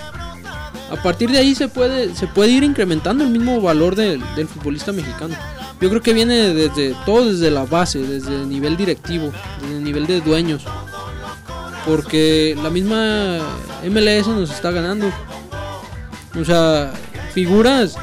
[0.91, 4.47] a partir de ahí se puede, se puede ir incrementando el mismo valor del, del
[4.47, 5.36] futbolista mexicano.
[5.82, 9.84] Yo creo que viene desde todo desde la base, desde el nivel directivo, desde el
[9.84, 10.63] nivel de dueños.
[11.86, 13.39] Porque la misma
[13.84, 15.12] MLS nos está ganando.
[16.39, 16.93] O sea,
[17.34, 17.97] figuras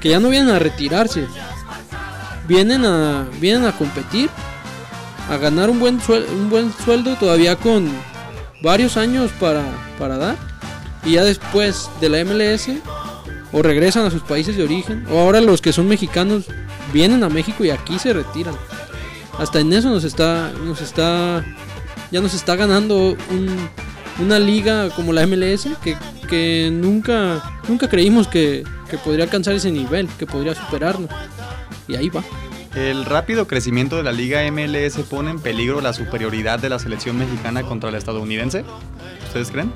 [0.00, 1.26] que ya no vienen a retirarse.
[2.48, 4.30] Vienen a, vienen a competir,
[5.28, 7.88] a ganar un buen, suel- un buen sueldo todavía con
[8.62, 9.62] varios años para,
[9.98, 10.36] para dar.
[11.04, 12.68] Y ya después de la MLS,
[13.52, 16.44] o regresan a sus países de origen, o ahora los que son mexicanos
[16.92, 18.54] vienen a México y aquí se retiran.
[19.38, 21.44] Hasta en eso nos está, nos está,
[22.10, 23.68] ya nos está ganando un-
[24.18, 25.96] una liga como la MLS que,
[26.28, 31.10] que nunca, nunca creímos que, que podría alcanzar ese nivel, que podría superarnos.
[31.88, 32.22] Y ahí va.
[32.74, 37.16] El rápido crecimiento de la Liga MLS pone en peligro la superioridad de la selección
[37.16, 38.64] mexicana contra la estadounidense.
[39.26, 39.72] ¿Ustedes creen?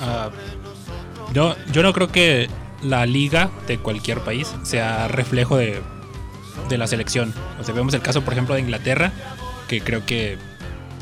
[0.00, 0.30] Ah,
[1.32, 2.48] yo, yo no creo que
[2.82, 5.82] la liga de cualquier país sea reflejo de,
[6.68, 7.34] de la selección.
[7.60, 9.12] O sea, vemos el caso, por ejemplo, de Inglaterra,
[9.66, 10.38] que creo que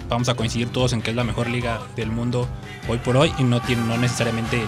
[0.09, 2.49] vamos a coincidir todos en que es la mejor liga del mundo
[2.88, 4.62] hoy por hoy y no, tiene, no necesariamente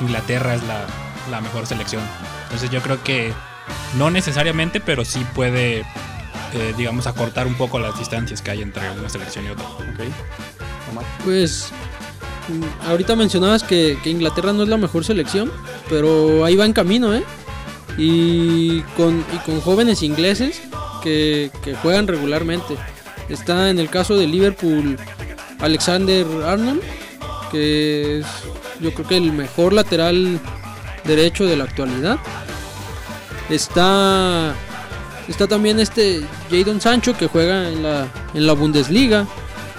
[0.00, 0.86] Inglaterra es la,
[1.30, 2.02] la mejor selección.
[2.44, 3.32] Entonces yo creo que
[3.96, 8.90] no necesariamente, pero sí puede, eh, digamos, acortar un poco las distancias que hay entre
[8.90, 9.64] una selección y otra.
[9.66, 10.90] Ok.
[10.90, 11.04] Omar.
[11.24, 11.70] Pues
[12.48, 15.50] mm, ahorita mencionabas que, que Inglaterra no es la mejor selección,
[15.88, 17.24] pero ahí va en camino, ¿eh?
[17.96, 20.62] Y con, y con jóvenes ingleses
[21.02, 22.76] que, que juegan regularmente.
[23.28, 24.96] Está en el caso de Liverpool
[25.60, 26.80] Alexander Arnold,
[27.50, 28.26] que es
[28.80, 30.40] yo creo que el mejor lateral
[31.08, 32.18] derecho de la actualidad.
[33.50, 34.54] Está
[35.26, 39.26] está también este Jadon Sancho que juega en la, en la Bundesliga.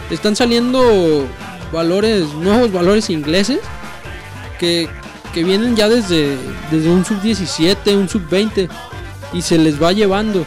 [0.10, 1.26] Están saliendo
[1.72, 3.60] valores, nuevos valores ingleses
[4.60, 4.90] que,
[5.34, 6.38] que vienen ya desde,
[6.72, 8.70] desde un sub-17, un sub-20
[9.34, 10.46] y se les va llevando.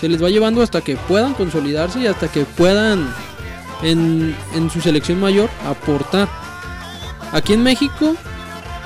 [0.00, 3.12] Se les va llevando hasta que puedan consolidarse y hasta que puedan
[3.82, 6.28] en, en su selección mayor aportar.
[7.32, 8.14] Aquí en México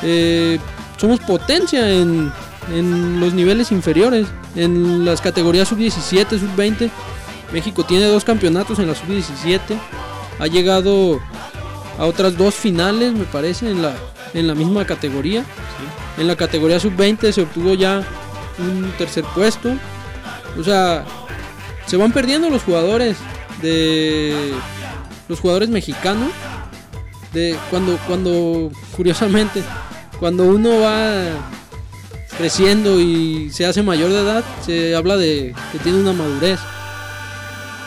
[0.02, 0.58] eh,
[1.02, 2.32] somos potencia en,
[2.72, 6.90] en los niveles inferiores, en las categorías sub-17, sub-20.
[7.52, 9.58] México tiene dos campeonatos en la sub-17.
[10.38, 11.18] Ha llegado
[11.98, 13.96] a otras dos finales, me parece, en la,
[14.32, 15.44] en la misma categoría.
[16.18, 18.04] En la categoría sub-20 se obtuvo ya
[18.60, 19.72] un tercer puesto.
[20.56, 21.04] O sea,
[21.86, 23.16] se van perdiendo los jugadores
[23.60, 24.52] de
[25.28, 26.30] los jugadores mexicanos.
[27.32, 29.64] De cuando, cuando, curiosamente,
[30.22, 31.50] cuando uno va
[32.38, 36.60] creciendo y se hace mayor de edad, se habla de que tiene una madurez.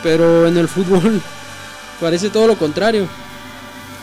[0.02, 1.22] Pero en el fútbol
[2.00, 3.08] parece todo lo contrario.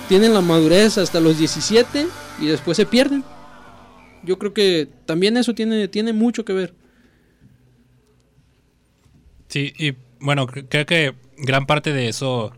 [0.09, 2.07] Tienen la madurez hasta los 17
[2.39, 3.23] y después se pierden.
[4.23, 6.73] Yo creo que también eso tiene, tiene mucho que ver.
[9.47, 12.51] Sí, y bueno, cre- creo que gran parte de eso,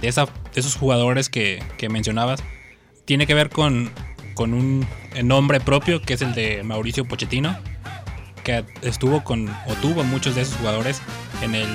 [0.00, 2.42] de, esa, de esos jugadores que, que mencionabas,
[3.04, 3.90] tiene que ver con,
[4.40, 4.86] con un
[5.22, 7.58] nombre propio, que es el de Mauricio Pochettino,
[8.42, 11.02] que estuvo con, o tuvo muchos de esos jugadores
[11.42, 11.68] en el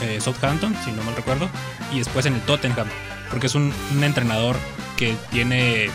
[0.00, 1.48] eh, Southampton, si no mal recuerdo,
[1.92, 2.86] y después en el Tottenham,
[3.28, 4.54] porque es un, un entrenador
[4.96, 5.90] que tiene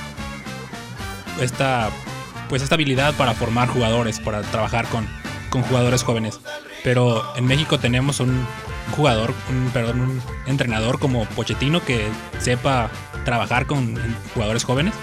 [1.39, 1.89] esta,
[2.49, 5.08] pues esta habilidad para formar jugadores, para trabajar con,
[5.49, 6.41] con jugadores jóvenes.
[6.84, 8.45] Pero en México tenemos un
[8.97, 12.89] jugador, un, perdón, un entrenador como Pochettino que sepa
[13.23, 13.97] trabajar con
[14.34, 14.93] jugadores jóvenes.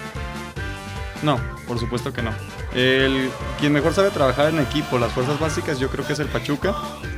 [1.23, 2.31] No, por supuesto que no.
[2.75, 6.27] El, quien mejor sabe trabajar en equipo, las fuerzas básicas, yo creo que es el
[6.27, 6.75] Pachuca.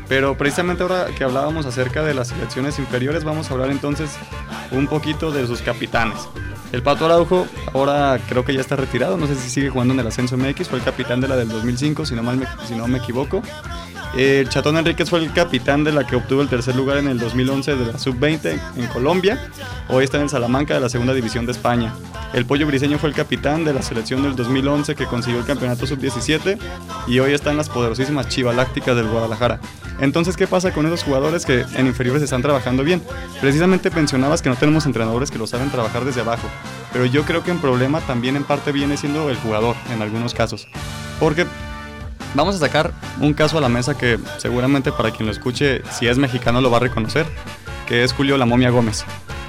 [0.08, 4.12] Pero precisamente ahora que hablábamos acerca de las selecciones inferiores, vamos a hablar entonces
[4.72, 6.18] un poquito de sus capitanes.
[6.72, 10.00] El Pato Araujo ahora creo que ya está retirado, no sé si sigue jugando en
[10.00, 12.88] el Ascenso MX, fue el capitán de la del 2005, si no, mal si no
[12.88, 13.42] me equivoco.
[14.16, 17.20] El Chatón Enríquez fue el capitán de la que obtuvo el tercer lugar en el
[17.20, 19.52] 2011 de la Sub-20 en Colombia.
[19.90, 21.94] Hoy está en el Salamanca de la Segunda División de España.
[22.34, 25.86] El Pollo Briseño fue el capitán de la selección del 2011 que consiguió el campeonato
[25.86, 26.58] sub-17
[27.08, 29.60] y hoy está en las poderosísimas Chivalácticas del Guadalajara.
[30.00, 33.04] Entonces, ¿qué pasa con esos jugadores que en inferiores están trabajando bien?
[33.42, 36.48] Precisamente mencionabas que no tenemos entrenadores que lo saben trabajar desde abajo,
[36.94, 40.34] pero yo creo que el problema también en parte viene siendo el jugador en algunos
[40.34, 40.70] casos.
[41.20, 41.46] Porque
[42.36, 46.08] vamos a sacar un caso a la mesa que seguramente para quien lo escuche, si
[46.08, 47.26] es mexicano lo va a reconocer,
[47.88, 49.06] que es Julio La Momia Gómez.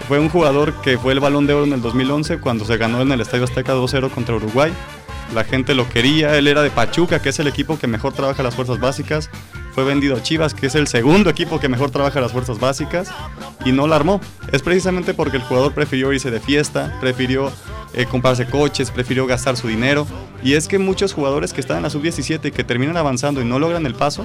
[0.09, 3.03] Fue un jugador que fue el balón de oro en el 2011 cuando se ganó
[3.03, 4.72] en el Estadio Azteca 2-0 contra Uruguay.
[5.35, 8.44] La gente lo quería, él era de Pachuca, que es el equipo que mejor trabaja
[8.44, 9.29] las fuerzas básicas.
[9.76, 13.10] Fue vendido a Chivas, que es el segundo equipo que mejor trabaja las fuerzas básicas,
[13.62, 14.22] y no la armó.
[14.50, 17.52] Es precisamente porque el jugador prefirió irse de fiesta, prefirió
[17.92, 20.06] eh, comprarse coches, prefirió gastar su dinero.
[20.42, 23.44] Y es que muchos jugadores que están en la sub-17 y que terminan avanzando y
[23.44, 24.24] no logran el paso,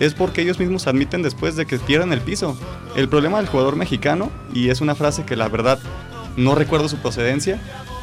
[0.00, 2.56] es porque ellos mismos admiten después de que pierden el piso.
[2.96, 5.78] El problema del jugador mexicano, y es una frase que la verdad
[6.38, 7.60] no recuerdo su procedencia,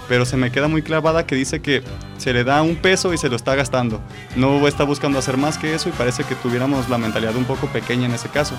[0.07, 1.83] pero se me queda muy clavada que dice que
[2.17, 4.01] se le da un peso y se lo está gastando.
[4.35, 7.67] No está buscando hacer más que eso y parece que tuviéramos la mentalidad un poco
[7.67, 8.55] pequeña en ese caso.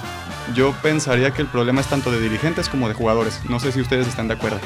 [0.55, 3.41] Yo pensaría que el problema es tanto de dirigentes como de jugadores.
[3.49, 4.59] No sé si ustedes están de acuerdo.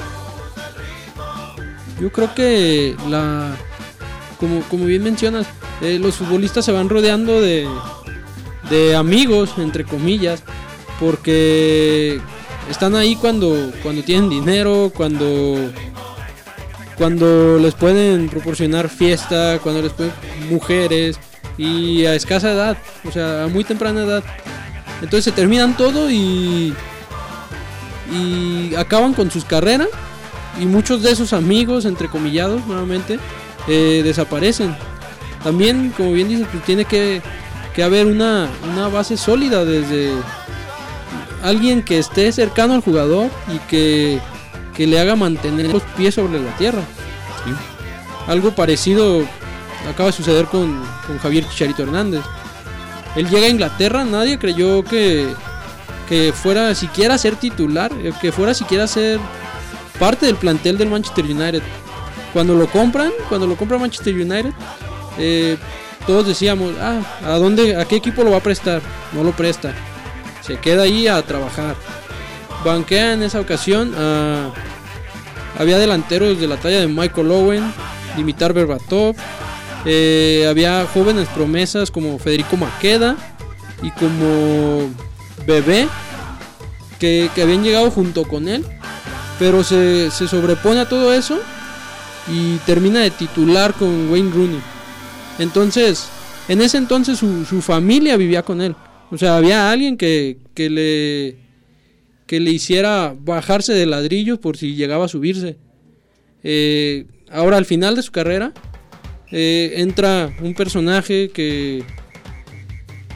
[2.01, 3.57] Yo creo que la
[4.39, 5.47] como, como bien mencionas,
[5.81, 7.69] eh, los futbolistas se van rodeando de,
[8.71, 10.43] de amigos, entre comillas,
[11.01, 12.21] porque
[12.71, 15.57] están ahí cuando, cuando tienen dinero, cuando,
[16.99, 20.13] cuando les pueden proporcionar fiesta, cuando les pueden
[20.51, 21.19] mujeres
[21.57, 24.25] y a escasa edad, o sea, a muy temprana edad.
[25.01, 26.75] Entonces se terminan todo y,
[28.13, 29.89] y acaban con sus carreras
[30.61, 33.19] y muchos de esos amigos, entre comillados nuevamente,
[33.69, 34.77] eh, desaparecen.
[35.45, 37.23] También, como bien dices, pues tiene que,
[37.75, 40.11] que haber una, una base sólida desde
[41.45, 44.19] alguien que esté cercano al jugador y que,
[44.79, 46.83] que le haga mantener los pies sobre la tierra.
[48.29, 49.25] Algo parecido
[49.91, 52.23] acaba de suceder con, con Javier Chicharito Hernández.
[53.17, 55.35] Él llega a Inglaterra, nadie creyó que,
[56.09, 59.19] que fuera siquiera ser titular, eh, que fuera siquiera ser
[59.99, 61.63] parte del plantel del Manchester United.
[62.33, 64.53] Cuando lo compran, cuando lo compra Manchester United,
[65.19, 65.57] eh,
[66.07, 68.81] todos decíamos, ah, ¿a dónde, a qué equipo lo va a prestar?
[69.13, 69.75] No lo presta.
[70.41, 71.75] Se queda ahí a trabajar.
[72.65, 74.51] Banquea en esa ocasión a-
[75.59, 77.73] había delanteros de la talla de Michael Owen,
[78.17, 79.17] Dimitar Berbatov,
[79.85, 83.17] eh, había jóvenes promesas como Federico Maqueda
[83.83, 84.91] y como
[85.47, 85.89] Bebé
[86.99, 88.65] que, que habían llegado junto con él,
[89.39, 91.39] pero se, se sobrepone a todo eso
[92.29, 94.61] y termina de titular con Wayne Rooney.
[95.39, 96.09] Entonces,
[96.49, 98.75] en ese entonces su, su familia vivía con él.
[99.11, 101.48] O sea, había alguien que, que le
[102.29, 105.57] que le hiciera bajarse de ladrillos por si llegaba a subirse.
[106.45, 108.53] Eh, ahora, al final de su carrera,
[109.33, 111.83] eh, entra un personaje que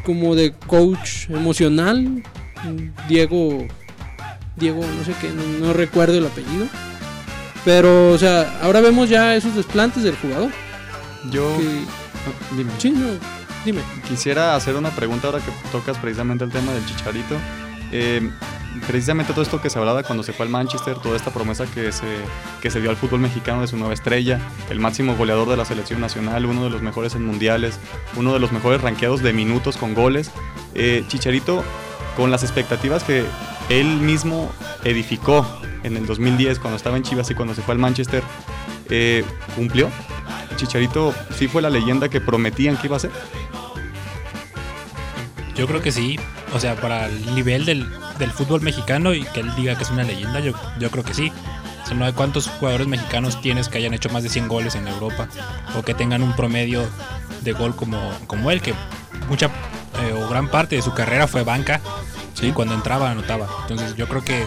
[0.04, 2.22] como de coach emocional,
[3.08, 3.66] Diego,
[4.56, 6.66] Diego, no sé qué, no, no recuerdo el apellido.
[7.64, 10.50] Pero, o sea, ahora vemos ya esos desplantes del jugador.
[11.30, 11.84] Yo que-
[12.24, 12.70] Ah, dime.
[12.78, 13.06] sí, no,
[13.64, 13.80] dime.
[14.08, 17.36] Quisiera hacer una pregunta ahora que tocas precisamente el tema del Chicharito.
[17.92, 18.28] Eh,
[18.86, 21.92] precisamente todo esto que se hablaba cuando se fue al Manchester, toda esta promesa que
[21.92, 22.06] se,
[22.60, 25.64] que se dio al fútbol mexicano de su nueva estrella, el máximo goleador de la
[25.64, 27.78] selección nacional, uno de los mejores en mundiales,
[28.16, 30.30] uno de los mejores ranqueados de minutos con goles.
[30.74, 31.62] Eh, Chicharito,
[32.16, 33.24] con las expectativas que
[33.68, 34.50] él mismo
[34.84, 35.46] edificó
[35.82, 38.22] en el 2010 cuando estaba en Chivas y cuando se fue al Manchester,
[38.90, 39.24] eh,
[39.56, 39.90] ¿cumplió?
[40.56, 43.10] Chicharito sí fue la leyenda que prometían que iba a ser.
[45.54, 46.18] Yo creo que sí.
[46.54, 47.86] O sea, para el nivel del,
[48.18, 51.14] del fútbol mexicano y que él diga que es una leyenda, yo, yo creo que
[51.14, 51.32] sí.
[51.82, 54.74] O sea, no hay cuántos jugadores mexicanos tienes que hayan hecho más de 100 goles
[54.74, 55.28] en Europa
[55.76, 56.84] o que tengan un promedio
[57.42, 58.74] de gol como, como él, que
[59.28, 61.80] mucha eh, o gran parte de su carrera fue banca
[62.40, 63.48] y cuando entraba anotaba.
[63.62, 64.44] Entonces yo creo que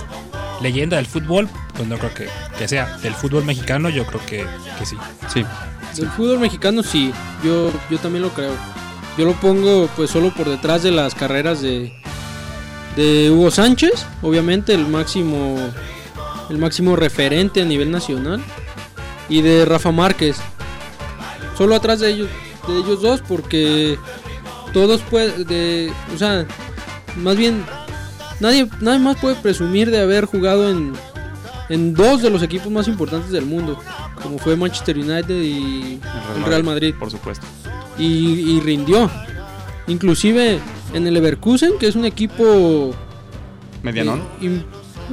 [0.61, 2.97] leyenda del fútbol, pues no creo que, que sea.
[2.97, 4.45] Del fútbol mexicano yo creo que,
[4.77, 4.97] que sí.
[5.33, 5.45] Sí.
[5.95, 7.13] Del fútbol mexicano sí,
[7.43, 8.53] yo, yo también lo creo.
[9.17, 11.93] Yo lo pongo pues solo por detrás de las carreras de,
[12.95, 15.57] de Hugo Sánchez, obviamente el máximo
[16.49, 18.41] el máximo referente a nivel nacional
[19.29, 20.37] y de Rafa Márquez.
[21.57, 22.29] Solo atrás de ellos
[22.67, 23.97] de ellos dos porque
[24.73, 26.45] todos pueden de, o sea,
[27.15, 27.63] más bien
[28.39, 30.93] nadie nadie más puede presumir de haber jugado en
[31.69, 33.79] en dos de los equipos más importantes del mundo,
[34.21, 35.99] como fue Manchester United y
[36.35, 37.45] el Real Madrid Por supuesto.
[37.97, 39.09] Y, y rindió.
[39.87, 40.59] Inclusive
[40.93, 42.93] en el Leverkusen, que es un equipo
[43.83, 44.21] Medianón.
[44.41, 44.63] eh,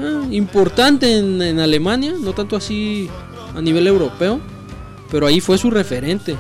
[0.01, 3.09] ah, importante en, en Alemania, no tanto así
[3.57, 4.41] a nivel europeo,
[5.11, 6.37] pero ahí fue su referente.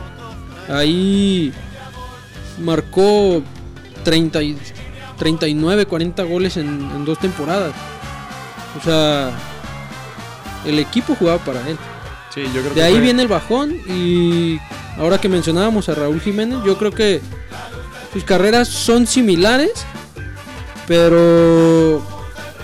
[0.68, 1.52] Ahí
[2.62, 3.42] marcó
[4.04, 4.56] 30 y-
[5.18, 7.74] 39, 40 goles en, en dos temporadas.
[8.80, 9.30] O sea,
[10.64, 11.76] el equipo jugaba para él.
[12.34, 14.58] Sí, yo creo De que ahí fue- viene el bajón y
[14.96, 17.20] ahora que mencionábamos a Raúl Jiménez, yo creo que
[18.12, 19.72] sus carreras son similares,
[20.86, 22.02] pero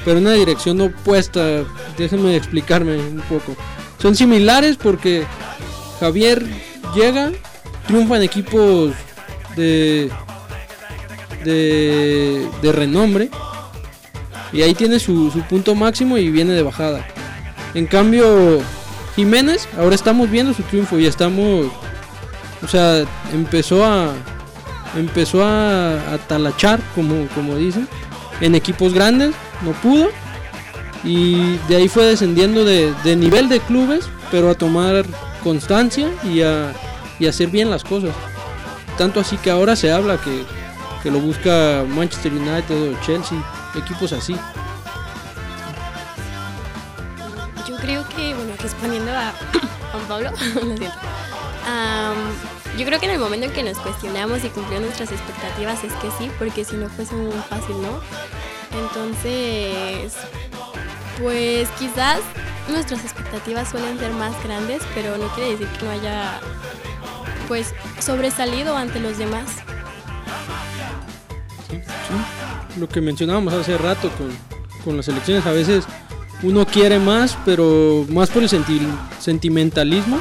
[0.05, 1.65] pero en una dirección opuesta.
[1.97, 3.57] Déjenme explicarme un poco.
[4.01, 5.27] Son similares porque
[6.01, 6.47] Javier
[6.95, 7.33] llega,
[7.87, 8.93] triunfa en equipos
[9.57, 10.11] de
[11.45, 13.31] de, de renombre
[14.53, 17.07] y ahí tiene su, su punto máximo y viene de bajada.
[17.75, 18.61] En cambio,
[19.15, 21.67] Jiménez, ahora estamos viendo su triunfo y estamos,
[22.63, 24.13] o sea, empezó a
[24.97, 27.89] empezó a, a talachar, como, como dicen,
[28.41, 30.09] en equipos grandes, no pudo.
[31.05, 35.05] Y de ahí fue descendiendo de, de nivel de clubes, pero a tomar
[35.45, 36.73] constancia y a,
[37.19, 38.15] y hacer bien las cosas.
[38.97, 40.45] Tanto así que ahora se habla que,
[41.03, 43.39] que lo busca Manchester United o Chelsea,
[43.77, 44.35] equipos así.
[47.69, 49.33] Yo creo que, bueno, respondiendo a
[49.93, 50.99] Juan Pablo, lo siento.
[52.77, 55.93] Yo creo que en el momento en que nos cuestionamos y cumplir nuestras expectativas es
[55.95, 58.01] que sí, porque si no fuese muy fácil, ¿no?
[58.79, 60.13] Entonces,
[61.21, 62.21] pues quizás
[62.69, 66.39] nuestras expectativas suelen ser más grandes, pero no quiere decir que no haya,
[67.49, 69.47] pues, sobresalido ante los demás.
[72.79, 74.29] lo que mencionábamos hace rato con,
[74.85, 75.85] con las elecciones, a veces
[76.45, 78.87] uno quiere más, pero más por el senti-
[79.19, 80.21] sentimentalismo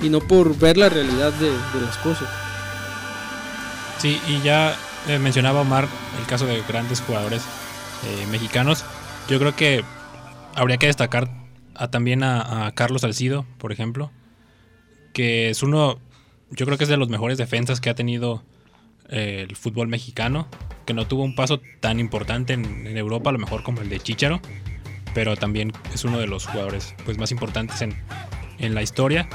[0.00, 2.28] y no por ver la realidad de, las cosas.
[3.98, 4.76] Sí, y ya
[5.08, 5.88] eh, mencionaba Omar
[6.20, 7.42] el caso de grandes jugadores
[8.04, 8.84] eh, mexicanos.
[9.28, 9.84] Yo creo que
[10.54, 11.30] habría que destacar
[11.90, 14.10] también a, Carlos Salcido, por ejemplo,
[15.12, 15.98] que es uno,
[16.50, 18.44] yo creo que es de los mejores defensas que ha tenido
[19.08, 20.46] eh, el fútbol mexicano,
[20.86, 23.88] que no tuvo un paso tan importante en, en Europa, a lo mejor como el
[23.88, 24.40] de Chicharo,
[25.14, 27.96] pero también es uno de los jugadores pues, más importantes en,
[28.58, 29.28] en la historia.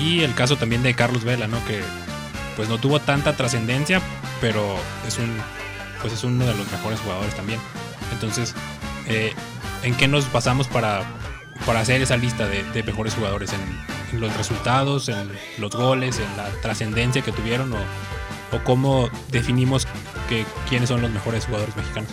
[0.00, 1.64] Y el caso también de Carlos Vela, ¿no?
[1.64, 1.80] que
[2.56, 4.00] pues no tuvo tanta trascendencia,
[4.40, 5.36] pero es un
[6.00, 7.60] pues es uno de los mejores jugadores también.
[8.12, 8.54] Entonces,
[9.06, 9.32] eh,
[9.82, 11.02] ¿en qué nos basamos para,
[11.66, 13.52] para hacer esa lista de, mejores jugadores?
[13.52, 19.86] ¿En, los resultados, en los goles, en la trascendencia que tuvieron o, o cómo definimos
[20.30, 22.10] que, quiénes son los mejores jugadores mexicanos?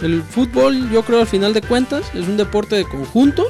[0.00, 3.46] El fútbol, yo creo al final de cuentas, es un deporte de conjunto.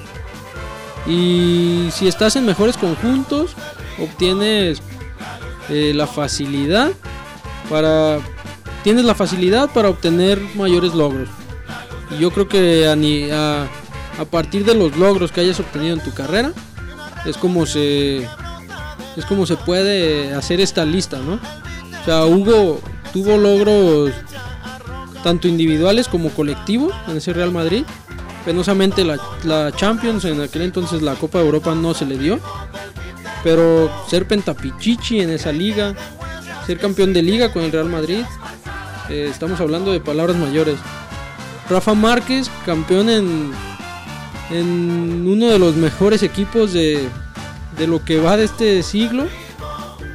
[1.08, 3.52] Y si estás en mejores conjuntos,
[3.98, 4.82] obtienes
[5.70, 6.92] eh, la facilidad
[7.70, 8.18] para.
[8.84, 11.28] Tienes la facilidad para obtener mayores logros.
[12.10, 13.62] Y yo creo que a,
[14.20, 16.52] a partir de los logros que hayas obtenido en tu carrera,
[17.24, 18.28] es como se.
[19.16, 21.40] Es como se puede hacer esta lista, ¿no?
[22.00, 22.80] O sea, Hugo
[23.12, 24.12] tuvo logros
[25.22, 27.84] tanto individuales como colectivos en ese Real Madrid.
[28.48, 32.40] Penosamente la, la Champions, en aquel entonces la Copa de Europa no se le dio.
[33.44, 35.94] Pero ser pentapichichi en esa liga,
[36.66, 38.22] ser campeón de liga con el Real Madrid,
[39.10, 40.76] eh, estamos hablando de palabras mayores.
[41.68, 43.52] Rafa Márquez, campeón en,
[44.48, 47.06] en uno de los mejores equipos de,
[47.76, 49.26] de lo que va de este siglo.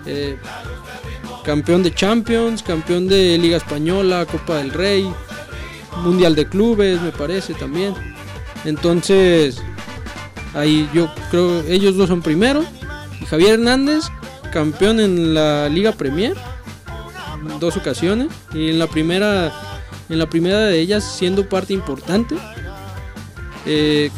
[0.07, 0.39] Eh,
[1.43, 5.07] campeón de Champions, campeón de Liga Española, Copa del Rey,
[5.97, 7.93] Mundial de Clubes, me parece también.
[8.66, 9.61] Entonces,
[10.53, 12.64] ahí yo creo ellos dos son primero.
[13.30, 14.05] Javier Hernández,
[14.51, 16.36] campeón en la Liga Premier,
[17.49, 18.30] en dos ocasiones.
[18.53, 19.51] Y en la primera,
[20.09, 22.36] en la primera de ellas siendo parte importante.
[23.66, 24.11] Eh,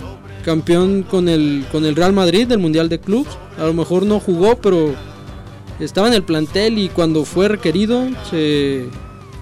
[0.43, 3.37] campeón con el, con el Real Madrid del Mundial de Clubes.
[3.57, 4.93] A lo mejor no jugó, pero
[5.79, 8.87] estaba en el plantel y cuando fue requerido se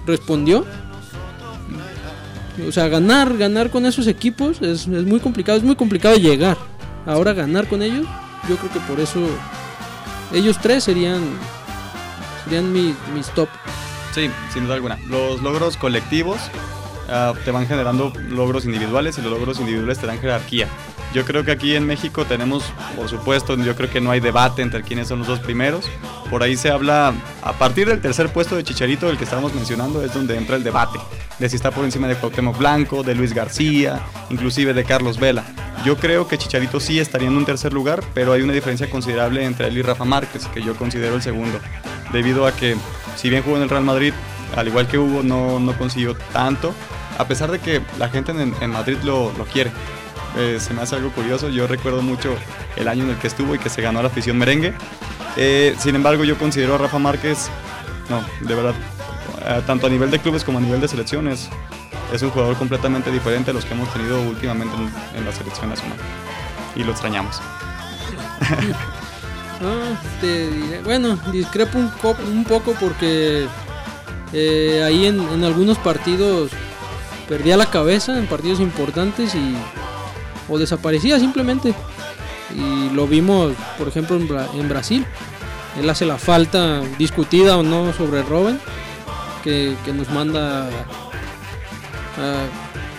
[0.06, 0.64] respondió.
[2.68, 6.56] O sea, ganar, ganar con esos equipos es, es muy complicado, es muy complicado llegar.
[7.06, 8.06] Ahora ganar con ellos,
[8.48, 9.20] yo creo que por eso
[10.32, 11.20] ellos tres serían
[12.44, 13.48] serían mis, mis top.
[14.12, 14.98] Sí, sin duda alguna.
[15.08, 16.38] Los logros colectivos
[17.08, 20.68] ah, te van generando logros individuales y los logros individuales te dan jerarquía.
[21.12, 22.64] Yo creo que aquí en México tenemos,
[22.96, 25.86] por supuesto, yo creo que no hay debate entre quiénes son los dos primeros.
[26.34, 27.14] Por ahí se habla,
[27.44, 30.64] a partir del tercer puesto de Chicharito, el que estábamos mencionando, es donde entra el
[30.64, 30.98] debate.
[31.38, 35.44] De si está por encima de Cuauhtémoc Blanco, de Luis García, inclusive de Carlos Vela.
[35.84, 39.44] Yo creo que Chicharito sí estaría en un tercer lugar, pero hay una diferencia considerable
[39.44, 41.60] entre él y Rafa Márquez, que yo considero el segundo.
[42.12, 42.74] Debido a que,
[43.14, 44.12] si bien jugó en el Real Madrid,
[44.56, 46.74] al igual que Hugo, no, no consiguió tanto,
[47.16, 49.70] a pesar de que la gente en, en Madrid lo, lo quiere.
[50.36, 51.48] eh, se me hace algo curioso.
[51.48, 52.34] Yo recuerdo mucho
[52.74, 54.74] el año en el que estuvo y que se ganó la afición merengue.
[55.36, 57.48] Eh, sin embargo, yo considero a Rafa Márquez,
[58.08, 58.74] no, de verdad,
[59.46, 61.48] eh, tanto a nivel de clubes como a nivel de selecciones,
[62.12, 64.74] es un jugador completamente diferente a los que hemos tenido últimamente
[65.16, 65.98] en, la selección nacional.
[66.76, 67.40] Y lo extrañamos.
[70.20, 71.90] Te diré- Bueno, discrepo un,
[72.32, 73.46] un poco porque
[74.32, 76.50] eh, ahí en, en algunos partidos
[77.28, 79.56] perdía la cabeza, en partidos importantes y
[80.48, 81.74] o desaparecía simplemente.
[82.56, 85.06] Y lo vimos, por ejemplo, en, Bra- en Brasil.
[85.80, 88.58] Él hace la falta discutida o no sobre Robin,
[89.42, 90.70] que, que nos manda a,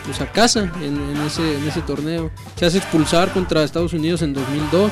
[0.06, 2.32] pues a casa en, ese, en ese torneo.
[2.58, 4.91] Se hace expulsar contra Estados Unidos en 2002.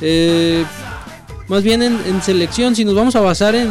[0.00, 0.64] Eh,
[1.48, 3.70] más bien en, en selección, si nos vamos a basar en,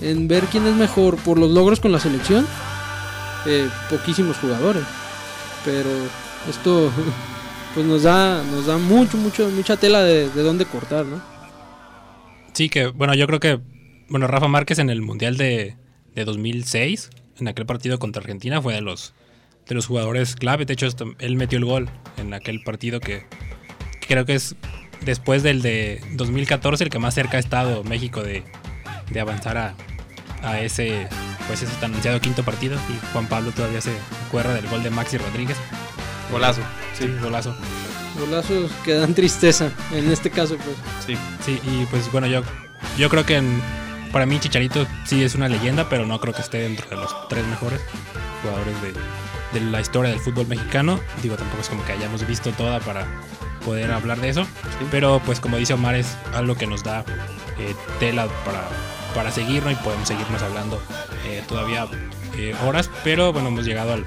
[0.00, 2.46] en ver quién es mejor por los logros con la selección,
[3.46, 4.84] eh, poquísimos jugadores.
[5.64, 5.90] Pero
[6.48, 6.90] esto
[7.74, 11.20] pues nos da, nos da mucho, mucho, mucha tela de, de dónde cortar, ¿no?
[12.52, 13.60] Sí, que bueno, yo creo que
[14.10, 15.76] bueno, Rafa Márquez en el Mundial de,
[16.14, 19.14] de 2006, en aquel partido contra Argentina, fue de los
[19.68, 20.66] de los jugadores clave.
[20.66, 20.88] De hecho,
[21.20, 23.24] él metió el gol en aquel partido que,
[24.08, 24.56] creo que es
[25.02, 28.42] después del de 2014 el que más cerca ha estado México de,
[29.10, 29.74] de avanzar a,
[30.42, 31.06] a ese
[31.46, 32.76] pues ese tan ansiado quinto partido.
[32.88, 33.92] Y Juan Pablo todavía se
[34.26, 35.56] acuerda del gol de Maxi Rodríguez.
[36.30, 36.60] Golazo.
[36.98, 37.54] Sí, golazo.
[38.18, 40.76] Golazos que dan tristeza, en este caso pues.
[41.06, 41.16] Sí.
[41.44, 42.42] Sí, y pues bueno, yo,
[42.98, 43.62] yo creo que en-
[44.12, 47.28] para mí Chicharito sí es una leyenda, pero no creo que esté dentro de los
[47.28, 47.80] tres mejores
[48.42, 50.98] jugadores de, de la historia del fútbol mexicano.
[51.22, 53.06] Digo, tampoco es como que hayamos visto toda para
[53.64, 54.46] poder hablar de eso,
[54.90, 57.04] pero pues como dice Omar, es algo que nos da
[57.58, 58.66] eh, tela para,
[59.14, 60.82] para seguirnos y podemos seguirnos hablando
[61.26, 61.86] eh, todavía
[62.36, 64.04] eh, horas, pero bueno, hemos llegado al,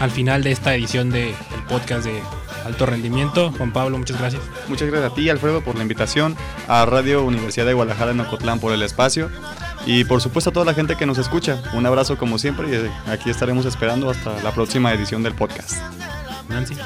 [0.00, 1.34] al final de esta edición del
[1.68, 2.22] podcast de
[2.64, 3.52] Alto Rendimiento.
[3.56, 4.42] Juan Pablo, muchas gracias.
[4.68, 6.36] Muchas gracias a ti, Alfredo, por la invitación,
[6.68, 9.30] a Radio Universidad de Guadalajara en Ocotlán por el espacio
[9.86, 11.62] y por supuesto a toda la gente que nos escucha.
[11.74, 15.72] Un abrazo como siempre y eh, aquí estaremos esperando hasta la próxima edición del podcast.
[16.48, 16.76] Nancy.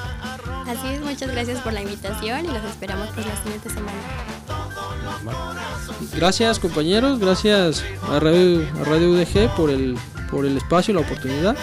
[0.66, 3.98] Así es, muchas gracias por la invitación y los esperamos pues la siguiente semana.
[6.14, 9.96] Gracias compañeros, gracias a Radio, a Radio UDG por el,
[10.30, 11.57] por el espacio, la oportunidad.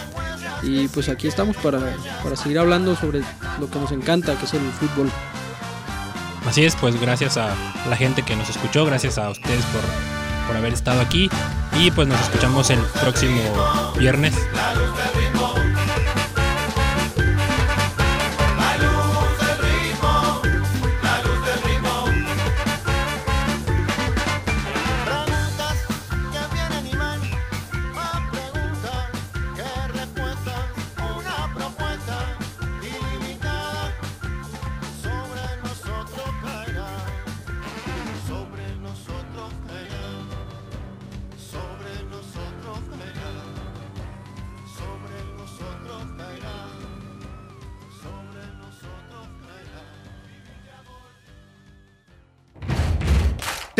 [0.63, 1.79] Y pues aquí estamos para,
[2.23, 3.21] para seguir hablando sobre
[3.59, 5.11] lo que nos encanta, que es el fútbol.
[6.47, 7.55] Así es, pues gracias a
[7.89, 9.81] la gente que nos escuchó, gracias a ustedes por,
[10.47, 11.29] por haber estado aquí
[11.79, 13.41] y pues nos escuchamos el próximo
[13.97, 14.33] viernes.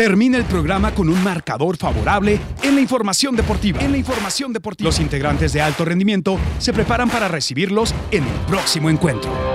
[0.04, 3.80] Termina el programa con un marcador favorable en la información deportiva.
[3.80, 4.86] En la información deportiva.
[4.86, 9.53] Los integrantes de alto rendimiento se preparan para recibirlos en el próximo encuentro.